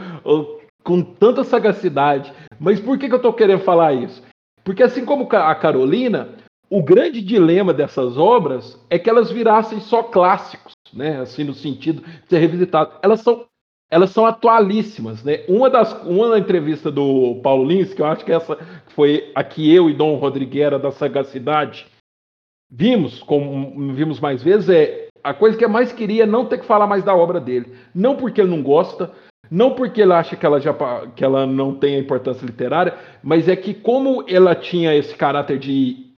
[0.83, 2.33] com tanta sagacidade.
[2.59, 4.21] Mas por que, que eu estou querendo falar isso?
[4.65, 6.29] Porque assim como a Carolina,
[6.69, 11.21] o grande dilema dessas obras é que elas virassem só clássicos, né?
[11.21, 12.91] Assim no sentido de ser revisitado.
[13.01, 13.45] Elas são
[13.93, 15.43] elas são atualíssimas, né?
[15.47, 19.71] Uma das uma entrevista do Paulo Lins, que eu acho que essa foi a que
[19.71, 21.85] eu e Dom Rodriguera da sagacidade
[22.71, 26.57] vimos, como vimos mais vezes, é a coisa que eu mais queria é não ter
[26.57, 27.71] que falar mais da obra dele.
[27.93, 29.11] Não porque ele não gosta,
[29.49, 30.73] não porque ele acha que ela, já,
[31.15, 35.59] que ela não tem a importância literária, mas é que como ela tinha esse caráter
[35.59, 36.13] de,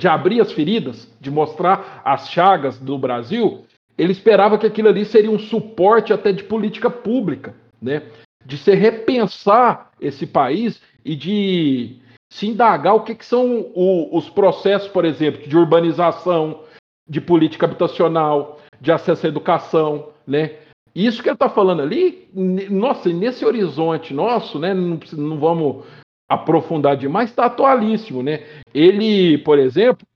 [0.00, 3.64] de abrir as feridas, de mostrar as chagas do Brasil,
[3.96, 8.02] ele esperava que aquilo ali seria um suporte até de política pública, né?
[8.44, 11.96] de se repensar esse país e de
[12.32, 16.62] se indagar o que, que são o, os processos, por exemplo, de urbanização,
[17.08, 20.58] de política habitacional, de acesso à educação, né?
[20.94, 22.28] Isso que ele está falando ali,
[22.70, 25.86] nossa, nesse horizonte nosso, né, não, não vamos
[26.28, 28.46] aprofundar demais, está atualíssimo, né?
[28.74, 30.06] Ele, por exemplo,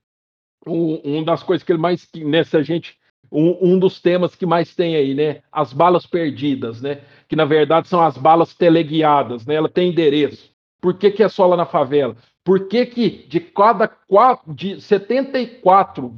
[0.65, 2.97] um, um, das coisas que ele mais, nessa gente,
[3.31, 5.41] um, um, dos temas que mais tem aí, né?
[5.51, 7.01] As balas perdidas, né?
[7.27, 9.55] Que na verdade são as balas teleguiadas, né?
[9.55, 10.51] Ela tem endereço.
[10.81, 12.15] Por que, que é só lá na favela?
[12.43, 16.13] Por que, que de cada quatro, de 74,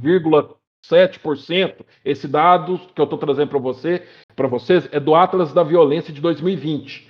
[0.86, 4.06] 7%, esse dado que eu estou trazendo para você,
[4.36, 7.10] para vocês, é do Atlas da Violência de 2020.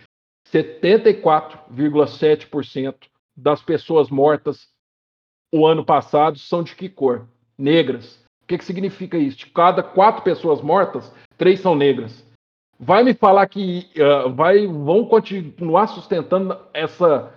[0.52, 2.96] 74,7%
[3.36, 4.70] das pessoas mortas
[5.52, 7.28] o ano passado são de que cor?
[7.58, 8.19] Negras.
[8.50, 9.38] Que, que significa isso?
[9.38, 12.26] De cada quatro pessoas mortas, três são negras.
[12.80, 17.32] Vai me falar que uh, vai, vão continuar sustentando essa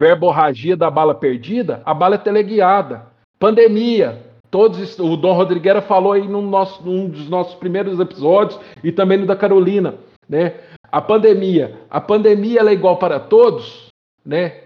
[0.00, 1.82] verborragia da bala perdida?
[1.84, 3.06] A bala é teleguiada.
[3.40, 8.92] Pandemia, Todos, o Dom Rodriguera falou aí num, nosso, num dos nossos primeiros episódios e
[8.92, 9.94] também no da Carolina,
[10.28, 10.60] né?
[10.92, 13.86] A pandemia, a pandemia é igual para todos,
[14.22, 14.60] né?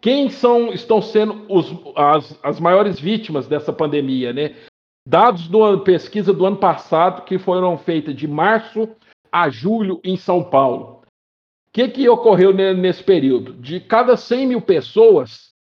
[0.00, 4.56] Quem são estão sendo os, as, as maiores vítimas dessa pandemia, né?
[5.08, 8.86] Dados da pesquisa do ano passado que foram feitas de março
[9.32, 11.00] a julho em São Paulo.
[11.00, 13.54] O que, que ocorreu nesse período?
[13.54, 15.54] De cada 100 mil pessoas,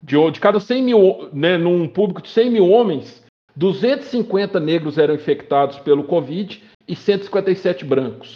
[0.00, 3.24] de, de cada 100 mil, né, num público de 100 mil homens,
[3.56, 8.34] 250 negros eram infectados pelo Covid e 157 brancos.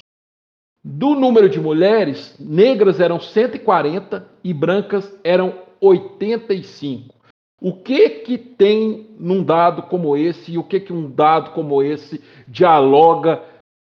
[0.83, 7.16] Do número de mulheres, negras eram 140 e brancas eram 85.
[7.61, 11.83] O que que tem num dado como esse e o que que um dado como
[11.83, 13.43] esse dialoga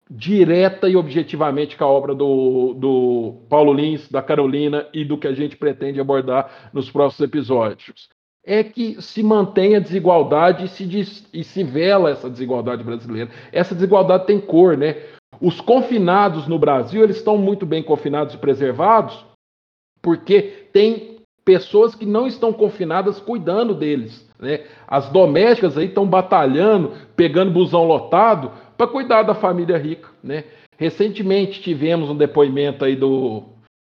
[0.09, 5.27] direta e objetivamente com a obra do, do Paulo Lins, da Carolina e do que
[5.27, 8.09] a gente pretende abordar nos próximos episódios?
[8.47, 13.29] é que se mantém a desigualdade e se, e se vela essa desigualdade brasileira.
[13.51, 15.03] Essa desigualdade tem cor, né?
[15.41, 19.25] Os confinados no Brasil, eles estão muito bem confinados e preservados,
[20.01, 21.16] porque tem
[21.47, 24.29] pessoas que não estão confinadas cuidando deles.
[24.37, 24.65] Né?
[24.85, 30.09] As domésticas aí estão batalhando, pegando busão lotado para cuidar da família rica.
[30.21, 30.43] Né?
[30.77, 33.43] Recentemente tivemos um depoimento aí do,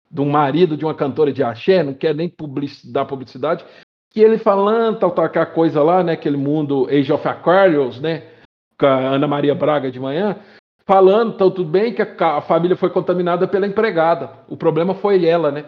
[0.09, 3.63] do marido de uma cantora de axé, não quer nem public, dar publicidade,
[4.11, 6.13] que ele falando, tal, tal, aquela coisa lá, né?
[6.13, 8.23] Aquele mundo Age of Aquarius, né?
[8.79, 10.37] Com a Ana Maria Braga de manhã,
[10.87, 14.31] falando, então tudo bem que a, a família foi contaminada pela empregada.
[14.47, 15.65] O problema foi ela, né?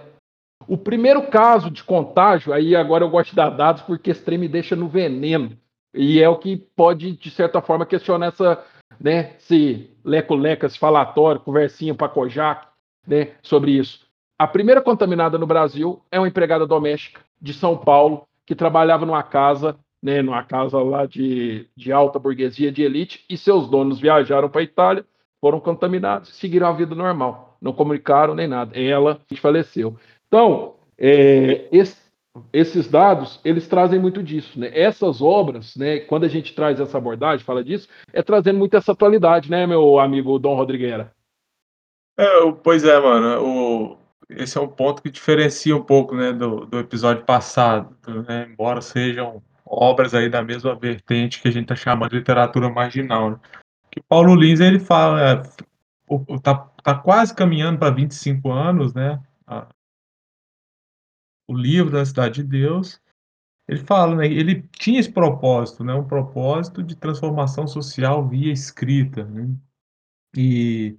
[0.67, 4.37] O primeiro caso de contágio, aí agora eu gosto de dar dados porque esse trem
[4.37, 5.57] me deixa no veneno.
[5.93, 8.63] E é o que pode, de certa forma, questionar essa,
[8.99, 12.67] né, se leco-leca, esse falatório, conversinha para Kojak,
[13.07, 14.05] né, sobre isso.
[14.37, 19.23] A primeira contaminada no Brasil é uma empregada doméstica de São Paulo, que trabalhava numa
[19.23, 24.49] casa, né, numa casa lá de, de alta burguesia, de elite, e seus donos viajaram
[24.49, 25.05] para a Itália,
[25.39, 27.57] foram contaminados e seguiram a vida normal.
[27.61, 28.77] Não comunicaram nem nada.
[28.77, 29.97] Ela faleceu.
[30.27, 31.97] Então, é, esse,
[32.51, 34.59] esses dados, eles trazem muito disso.
[34.59, 34.69] Né?
[34.73, 38.91] Essas obras, né, quando a gente traz essa abordagem, fala disso, é trazendo muito essa
[38.91, 41.13] atualidade, né, meu amigo Dom Rodrigueira?
[42.17, 43.43] É, pois é, mano.
[43.43, 43.97] O,
[44.29, 47.95] esse é um ponto que diferencia um pouco, né, do, do episódio passado,
[48.27, 52.69] né, embora sejam obras aí da mesma vertente que a gente está chamando de literatura
[52.69, 53.39] marginal, né?
[53.91, 55.41] Que Paulo Lins, ele fala, é,
[56.39, 59.19] tá, tá quase caminhando para 25 anos, né,
[61.47, 63.01] o livro da Cidade de Deus,
[63.67, 69.23] ele fala, né, ele tinha esse propósito, né, um propósito de transformação social via escrita,
[69.25, 69.49] né,
[70.35, 70.97] e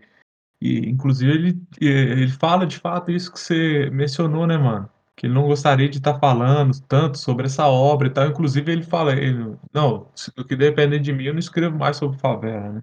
[0.60, 4.88] e, inclusive, ele, ele fala de fato isso que você mencionou, né, mano?
[5.14, 8.26] Que ele não gostaria de estar tá falando tanto sobre essa obra e tal.
[8.26, 12.18] Inclusive, ele fala, ele, não, do que depender de mim, eu não escrevo mais sobre
[12.18, 12.82] favela, né?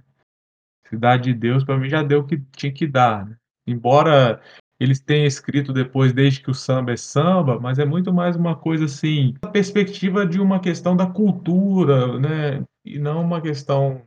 [0.87, 3.35] Cidade de Deus, para mim, já deu o que tinha que dar, né?
[3.65, 4.41] Embora
[4.83, 8.55] eles tenham escrito depois, desde que o samba é samba, mas é muito mais uma
[8.55, 12.63] coisa assim, a perspectiva de uma questão da cultura, né?
[12.85, 14.03] E não uma questão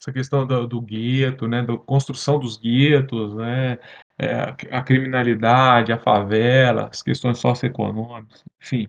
[0.00, 3.78] essa questão do, do gueto, né, da construção dos guetos, né,
[4.18, 8.86] é, a criminalidade, a favela, as questões socioeconômicas, enfim.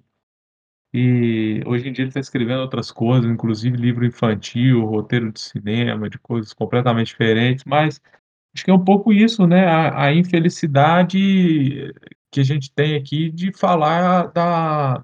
[0.94, 6.10] E hoje em dia ele está escrevendo outras coisas, inclusive livro infantil, roteiro de cinema,
[6.10, 8.00] de coisas completamente diferentes, mas
[8.56, 11.94] acho que é um pouco isso, né, a, a infelicidade
[12.32, 15.04] que a gente tem aqui de falar da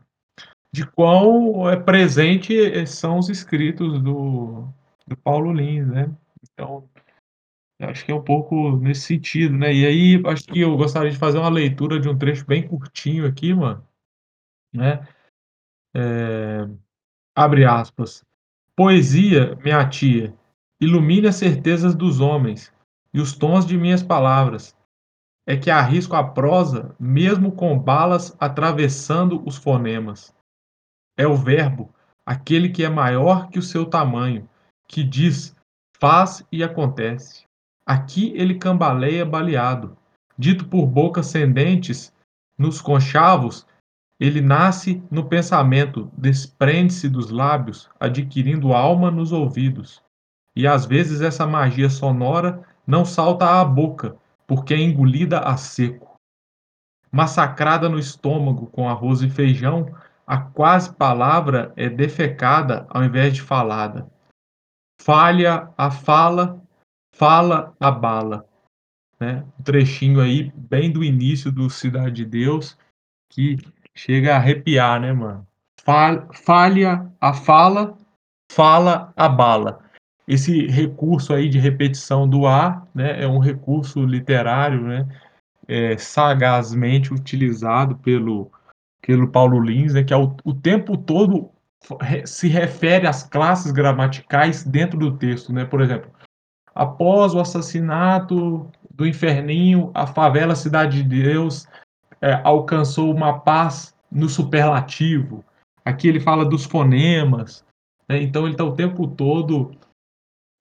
[0.73, 4.69] de quão é presente são os escritos do,
[5.05, 6.09] do Paulo Lins, né?
[6.41, 6.89] Então,
[7.81, 9.73] acho que é um pouco nesse sentido, né?
[9.73, 13.27] E aí, acho que eu gostaria de fazer uma leitura de um trecho bem curtinho
[13.27, 13.85] aqui, mano,
[14.73, 15.05] né?
[15.93, 16.69] É...
[17.35, 18.23] Abre aspas.
[18.73, 20.33] Poesia, minha tia,
[20.79, 22.73] ilumine as certezas dos homens
[23.13, 24.75] e os tons de minhas palavras.
[25.45, 30.33] É que arrisco a prosa, mesmo com balas atravessando os fonemas.
[31.17, 31.93] É o verbo,
[32.25, 34.47] aquele que é maior que o seu tamanho,
[34.87, 35.55] que diz,
[35.99, 37.43] faz e acontece.
[37.85, 39.97] Aqui ele cambaleia baleado.
[40.37, 42.13] Dito por bocas cendentes,
[42.57, 43.65] nos conchavos,
[44.19, 50.01] ele nasce no pensamento, desprende-se dos lábios, adquirindo alma nos ouvidos.
[50.55, 54.15] E às vezes essa magia sonora não salta à boca,
[54.45, 56.15] porque é engolida a seco.
[57.11, 59.87] Massacrada no estômago com arroz e feijão,
[60.27, 64.07] a quase palavra é defecada ao invés de falada
[65.01, 66.61] falha a fala,
[67.15, 68.47] fala a bala.
[69.19, 69.43] Né?
[69.59, 72.77] Um trechinho aí, bem do início do Cidade de Deus,
[73.29, 73.57] que
[73.95, 75.47] chega a arrepiar, né, mano?
[75.83, 77.97] Falha a fala,
[78.51, 79.83] fala a bala.
[80.27, 85.07] Esse recurso aí de repetição do A, né, é um recurso literário, né,
[85.67, 88.51] é, sagazmente utilizado pelo,
[89.01, 91.51] pelo Paulo Lins, né, que é o, o tempo todo
[92.25, 95.65] se refere às classes gramaticais dentro do texto, né?
[95.65, 96.11] Por exemplo,
[96.75, 101.67] após o assassinato do inferninho, a favela Cidade de Deus
[102.21, 105.43] é, alcançou uma paz no superlativo.
[105.83, 107.65] Aqui ele fala dos fonemas,
[108.07, 108.21] né?
[108.21, 109.71] então ele está o tempo todo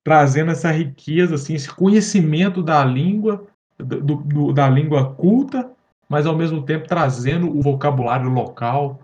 [0.04, 3.46] trazendo essa riqueza, assim, esse conhecimento da língua,
[3.78, 5.70] do, do, da língua culta,
[6.08, 9.00] mas ao mesmo tempo trazendo o vocabulário local,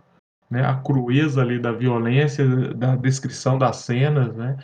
[0.51, 4.57] né, a crueza ali da violência, da descrição das cenas, né?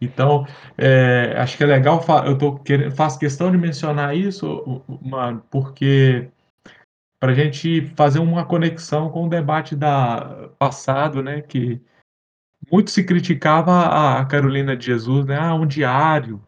[0.00, 0.44] Então,
[0.76, 6.28] é, acho que é legal, eu tô querendo, faço questão de mencionar isso, mano, porque
[7.20, 11.80] para a gente fazer uma conexão com o debate da passado, né, que
[12.72, 16.42] muito se criticava a Carolina de Jesus, né, ah, um diário,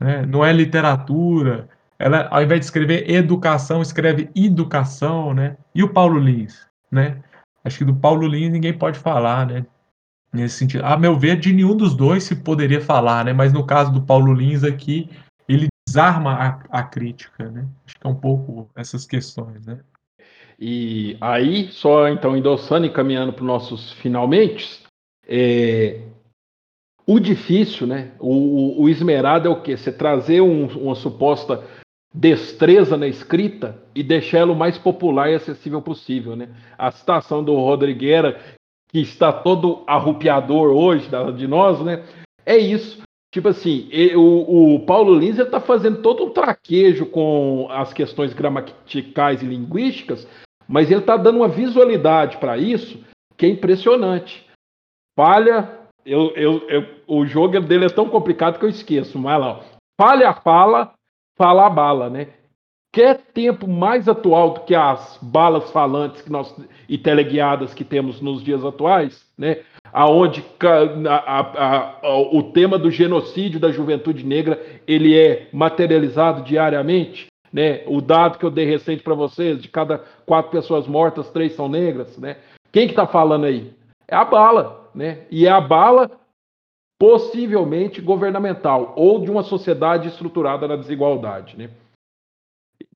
[0.00, 5.92] né, não é literatura, ela ao invés de escrever educação, escreve educação, né, e o
[5.92, 7.22] Paulo Lins, né,
[7.62, 9.66] acho que do Paulo Lins ninguém pode falar, né,
[10.32, 13.66] nesse sentido, a meu ver, de nenhum dos dois se poderia falar, né, mas no
[13.66, 15.10] caso do Paulo Lins aqui,
[15.46, 19.80] ele desarma a, a crítica, né, acho que é um pouco essas questões, né.
[20.58, 24.81] E aí, só então endossando e caminhando para os nossos finalmente,
[25.32, 26.00] é,
[27.06, 28.12] o difícil, né?
[28.20, 29.76] O, o esmerado é o quê?
[29.76, 31.64] Você trazer um, uma suposta
[32.14, 36.48] destreza na escrita e deixá-lo mais popular e acessível possível, né?
[36.76, 38.38] A citação do Rodrigueira,
[38.90, 42.04] que está todo arrupiador hoje de nós, né?
[42.44, 43.00] É isso.
[43.32, 49.42] Tipo assim, o, o Paulo Lins está fazendo todo um traquejo com as questões gramaticais
[49.42, 50.28] e linguísticas
[50.72, 52.98] mas ele está dando uma visualidade para isso
[53.36, 54.46] que é impressionante.
[55.16, 59.58] Falha, eu, eu, eu, o jogo dele é tão complicado que eu esqueço, mas lá,
[59.58, 59.60] ó,
[60.00, 60.92] falha fala,
[61.36, 62.28] fala a bala, né?
[62.94, 66.54] Quer tempo mais atual do que as balas falantes que nós,
[66.88, 69.60] e teleguiadas que temos nos dias atuais, né?
[69.92, 70.44] Aonde
[71.08, 77.82] a, a, a, o tema do genocídio da juventude negra ele é materializado diariamente, né?
[77.86, 81.68] O dado que eu dei recente para vocês, de cada quatro pessoas mortas, três são
[81.68, 82.36] negras, né?
[82.70, 83.72] Quem que está falando aí?
[84.08, 85.26] É a bala, né?
[85.30, 86.10] E é a bala
[86.98, 91.70] possivelmente governamental ou de uma sociedade estruturada na desigualdade, né?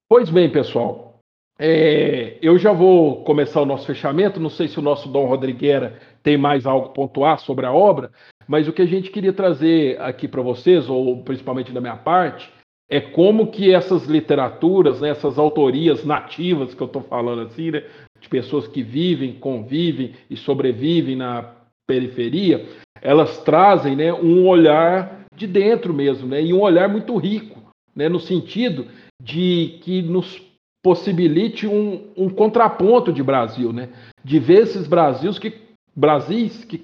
[0.08, 1.18] Pois bem, pessoal,
[1.58, 4.38] é, eu já vou começar o nosso fechamento.
[4.38, 8.12] Não sei se o nosso Dom Rodrigueira tem mais algo a pontuar sobre a obra,
[8.46, 12.52] mas o que a gente queria trazer aqui para vocês, ou principalmente da minha parte,
[12.88, 17.82] é como que essas literaturas, né, essas autorias nativas que eu estou falando assim, né,
[18.20, 21.52] de pessoas que vivem, convivem e sobrevivem na
[21.86, 22.66] periferia,
[23.00, 27.62] elas trazem né, um olhar de dentro mesmo, né, e um olhar muito rico,
[27.94, 28.86] né, no sentido
[29.22, 30.42] de que nos
[30.82, 33.88] possibilite um, um contraponto de Brasil, né,
[34.24, 35.52] de ver esses Brasils que,
[35.94, 36.80] Brasis que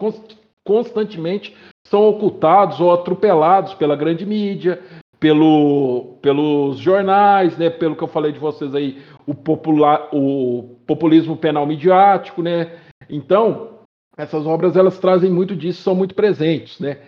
[0.65, 1.55] constantemente
[1.87, 4.81] são ocultados ou atropelados pela grande mídia,
[5.21, 11.37] pelo, pelos jornais, né, pelo que eu falei de vocês aí, o, popular, o populismo
[11.37, 12.79] penal midiático, né?
[13.09, 13.81] Então,
[14.17, 17.01] essas obras elas trazem muito disso, são muito presentes, né?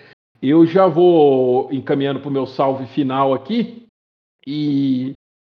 [0.42, 3.86] Eu já vou encaminhando para o meu salve final aqui
[4.46, 5.12] e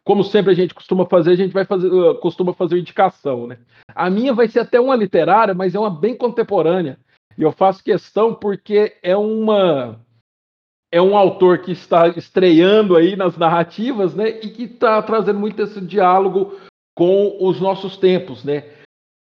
[0.05, 1.89] como sempre a gente costuma fazer, a gente vai fazer,
[2.21, 3.59] costuma fazer indicação, né?
[3.95, 6.99] A minha vai ser até uma literária, mas é uma bem contemporânea.
[7.37, 9.99] E eu faço questão porque é uma
[10.93, 14.29] é um autor que está estreando aí nas narrativas, né?
[14.43, 16.57] E que está trazendo muito esse diálogo
[16.95, 18.65] com os nossos tempos, né?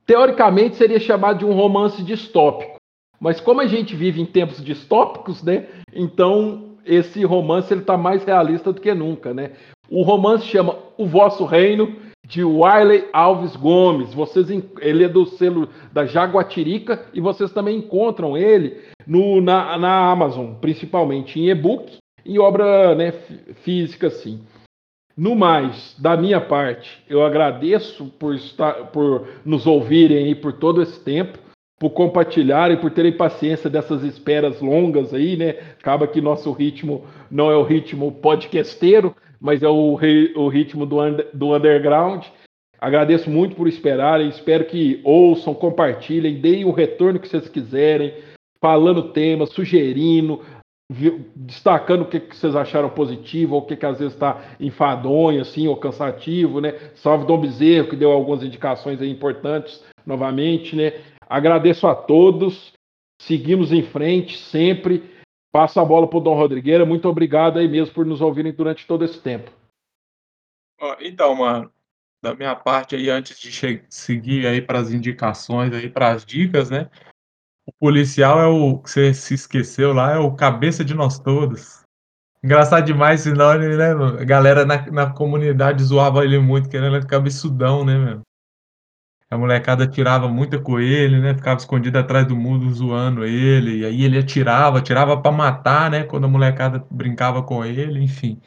[0.05, 2.77] Teoricamente seria chamado de um romance distópico,
[3.19, 5.67] mas como a gente vive em tempos distópicos, né?
[5.93, 9.51] Então esse romance ele está mais realista do que nunca, né?
[9.89, 11.95] O romance chama O Vosso Reino
[12.27, 14.13] de Wiley Alves Gomes.
[14.13, 14.47] Vocês,
[14.79, 20.53] ele é do selo da Jaguatirica e vocês também encontram ele no, na, na Amazon,
[20.61, 23.11] principalmente em e-book e obra né,
[23.63, 24.41] física, assim.
[25.19, 30.81] No mais, da minha parte, eu agradeço por, estar, por nos ouvirem aí por todo
[30.81, 31.37] esse tempo,
[31.77, 35.57] por compartilharem, por terem paciência dessas esperas longas aí, né?
[35.77, 39.99] Acaba que nosso ritmo não é o ritmo podcasteiro, mas é o,
[40.37, 42.23] o ritmo do, under, do underground.
[42.79, 48.13] Agradeço muito por esperarem, espero que ouçam, compartilhem, deem o retorno que vocês quiserem,
[48.61, 50.39] falando temas, sugerindo,
[51.35, 55.41] destacando o que, que vocês acharam positivo, ou o que, que às vezes está enfadonho,
[55.41, 56.71] assim, ou cansativo, né?
[56.95, 60.93] Salve Dom Bezerro, que deu algumas indicações importantes novamente, né?
[61.29, 62.73] Agradeço a todos,
[63.21, 65.03] seguimos em frente sempre.
[65.51, 66.85] Passa a bola para o Dom Rodrigueira.
[66.85, 69.51] Muito obrigado aí mesmo por nos ouvirem durante todo esse tempo.
[70.99, 71.71] Então, mano,
[72.21, 76.69] da minha parte aí, antes de seguir aí para as indicações, aí para as dicas,
[76.69, 76.89] né?
[77.69, 81.83] O policial é o que você se esqueceu lá, é o cabeça de nós todos.
[82.43, 87.05] Engraçado demais, senão ele, né, a galera na, na comunidade zoava ele muito, querendo ele
[87.05, 88.21] cabeçudão, né, meu?
[89.29, 91.35] A molecada tirava muita com ele, né?
[91.35, 96.03] Ficava escondido atrás do muro zoando ele, e aí ele atirava, atirava para matar, né?
[96.03, 98.41] Quando a molecada brincava com ele, enfim.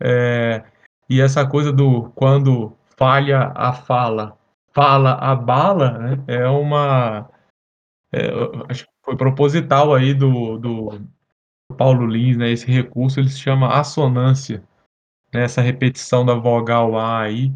[0.00, 0.64] É,
[1.10, 4.38] e essa coisa do quando falha a fala,
[4.72, 6.24] fala a bala, né?
[6.26, 7.29] É uma.
[8.12, 8.28] É,
[8.68, 11.00] acho que foi proposital aí do, do
[11.76, 12.50] Paulo Lins, né?
[12.50, 14.62] Esse recurso ele se chama assonância,
[15.32, 15.44] né?
[15.44, 17.52] essa repetição da vogal A aí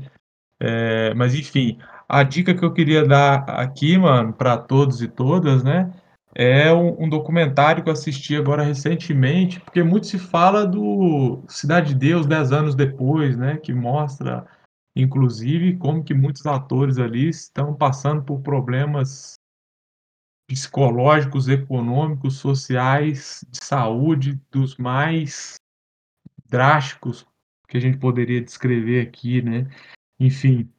[0.61, 1.79] É, mas enfim,
[2.09, 5.93] a dica que eu queria dar aqui, mano, para todos e todas, né?
[6.37, 11.89] É um, um, documentário que eu assisti agora recentemente, porque muito se fala do Cidade
[11.89, 13.57] de Deus 10 anos depois, né?
[13.57, 14.45] Que mostra,
[14.97, 19.39] inclusive, como que muitos atores ali estão passando por problemas
[20.47, 25.55] psicológicos, econômicos, sociais, de saúde, dos mais
[26.49, 27.27] drásticos
[27.69, 29.67] que a gente poderia descrever aqui, né?
[30.21, 30.71] Enfim,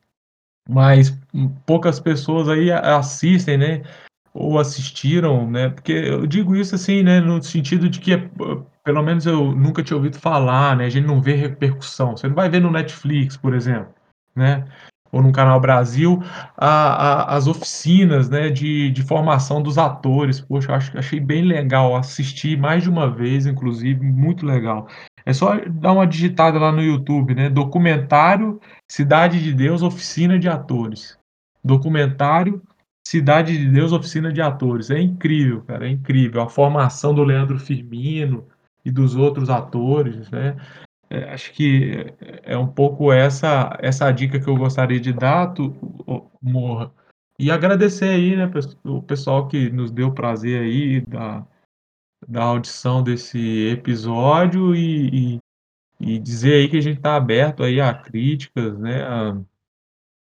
[0.69, 1.17] mas
[1.65, 3.83] poucas pessoas aí assistem, né?
[4.33, 5.69] Ou assistiram, né?
[5.69, 7.19] Porque eu digo isso assim, né?
[7.19, 8.11] No sentido de que,
[8.83, 10.85] pelo menos eu nunca tinha ouvido falar, né?
[10.85, 12.15] A gente não vê repercussão.
[12.15, 13.93] Você não vai ver no Netflix, por exemplo,
[14.35, 14.67] né?
[15.11, 16.21] Ou no Canal Brasil,
[16.57, 20.41] a, a, as oficinas né, de, de formação dos atores.
[20.41, 24.87] Poxa, acho, achei bem legal, assisti mais de uma vez, inclusive, muito legal.
[25.25, 27.49] É só dar uma digitada lá no YouTube, né?
[27.49, 31.17] Documentário Cidade de Deus, Oficina de Atores.
[31.63, 32.61] Documentário
[33.07, 34.91] Cidade de Deus, Oficina de Atores.
[34.91, 36.41] É incrível, cara, é incrível.
[36.41, 38.47] A formação do Leandro Firmino
[38.83, 40.55] e dos outros atores, né?
[41.15, 42.13] É, acho que
[42.43, 45.73] é um pouco essa essa dica que eu gostaria de dar, tu,
[46.41, 46.91] Morra.
[47.39, 48.51] E agradecer aí, né,
[48.83, 51.45] o pessoal que nos deu prazer aí da,
[52.27, 57.79] da audição desse episódio e, e, e dizer aí que a gente está aberto aí
[57.79, 59.37] a críticas, né, a,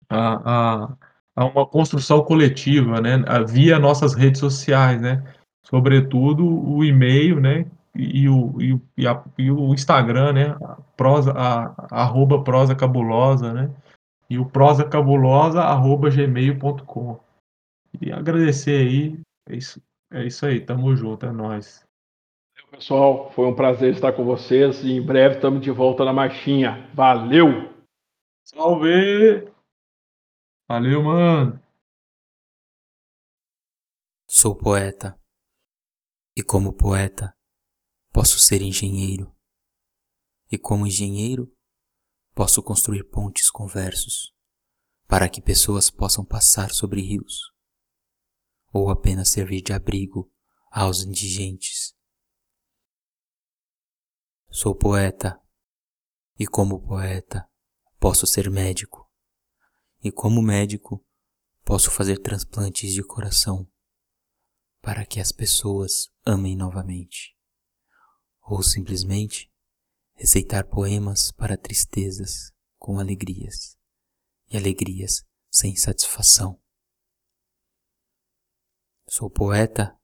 [0.10, 0.98] a,
[1.36, 3.18] a, uma construção coletiva, né,
[3.48, 5.24] via nossas redes sociais, né,
[5.64, 7.66] sobretudo o e-mail, né,
[7.96, 10.58] e o, e, e, a, e o Instagram, né?
[10.98, 13.76] Prosa, a, arroba prosa cabulosa, né?
[14.30, 17.20] E o prosa cabulosa, arroba gmail.com.
[18.02, 19.20] E agradecer aí.
[19.48, 19.82] É isso,
[20.12, 21.86] é isso aí, tamo junto, é nóis.
[22.72, 26.90] Pessoal, foi um prazer estar com vocês e em breve estamos de volta na marchinha.
[26.94, 27.74] Valeu!
[28.44, 29.52] Salve!
[30.68, 31.60] Valeu, mano!
[34.28, 35.18] Sou poeta.
[36.36, 37.35] E como poeta,
[38.16, 39.36] Posso ser engenheiro.
[40.50, 41.54] E como engenheiro,
[42.34, 44.34] posso construir pontes com versos,
[45.06, 47.52] para que pessoas possam passar sobre rios,
[48.72, 50.32] ou apenas servir de abrigo
[50.72, 51.94] aos indigentes.
[54.50, 55.38] Sou poeta,
[56.40, 57.46] e como poeta,
[58.00, 59.12] posso ser médico,
[60.02, 61.06] e como médico,
[61.66, 63.70] posso fazer transplantes de coração,
[64.80, 67.35] para que as pessoas amem novamente
[68.46, 69.52] ou simplesmente
[70.14, 73.78] receitar poemas para tristezas com alegrias
[74.50, 76.62] e alegrias sem satisfação.
[79.08, 79.98] Sou poeta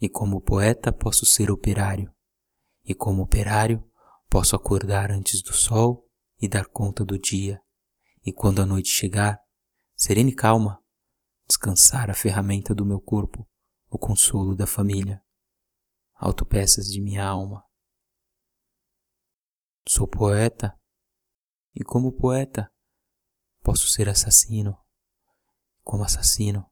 [0.00, 2.12] e como poeta posso ser operário,
[2.84, 3.84] e como operário
[4.28, 6.08] posso acordar antes do sol
[6.40, 7.60] e dar conta do dia,
[8.24, 9.38] e quando a noite chegar,
[9.94, 10.82] serena e calma,
[11.46, 13.46] descansar a ferramenta do meu corpo,
[13.90, 15.22] o consolo da família,
[16.14, 17.69] autopeças de minha alma.
[19.88, 20.78] Sou poeta
[21.74, 22.70] e, como poeta,
[23.62, 24.78] posso ser assassino.
[25.82, 26.70] Como assassino,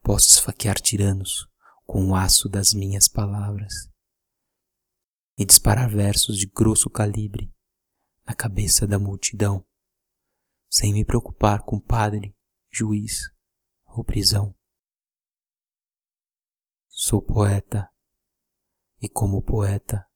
[0.00, 1.48] posso esfaquear tiranos
[1.84, 3.90] com o aço das minhas palavras
[5.36, 7.52] e disparar versos de grosso calibre
[8.24, 9.66] na cabeça da multidão,
[10.68, 12.36] sem me preocupar com padre,
[12.70, 13.22] juiz
[13.84, 14.54] ou prisão.
[16.88, 17.90] Sou poeta
[19.00, 20.06] e, como poeta,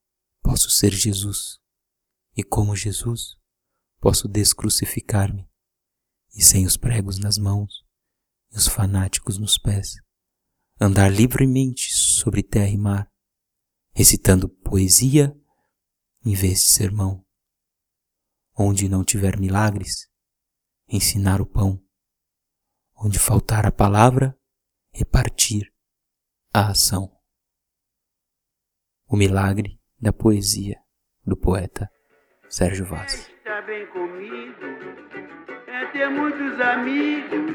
[0.42, 1.63] posso ser Jesus
[2.36, 3.36] e como Jesus,
[4.00, 5.48] posso descrucificar-me,
[6.34, 7.84] e sem os pregos nas mãos
[8.50, 9.94] e os fanáticos nos pés,
[10.80, 13.10] andar livremente sobre terra e mar,
[13.92, 15.34] recitando poesia
[16.24, 17.24] em vez de sermão.
[18.56, 20.08] Onde não tiver milagres,
[20.88, 21.82] ensinar o pão.
[22.96, 24.38] Onde faltar a palavra,
[24.92, 25.72] repartir
[26.52, 27.10] a ação.
[29.06, 30.80] O milagre da poesia
[31.24, 31.90] do poeta
[32.54, 33.28] Sérgio Vaz.
[33.38, 34.54] Está bem comigo,
[35.66, 37.52] é ter muitos amigos,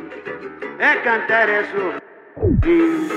[0.78, 3.10] é cantar, é sorrir.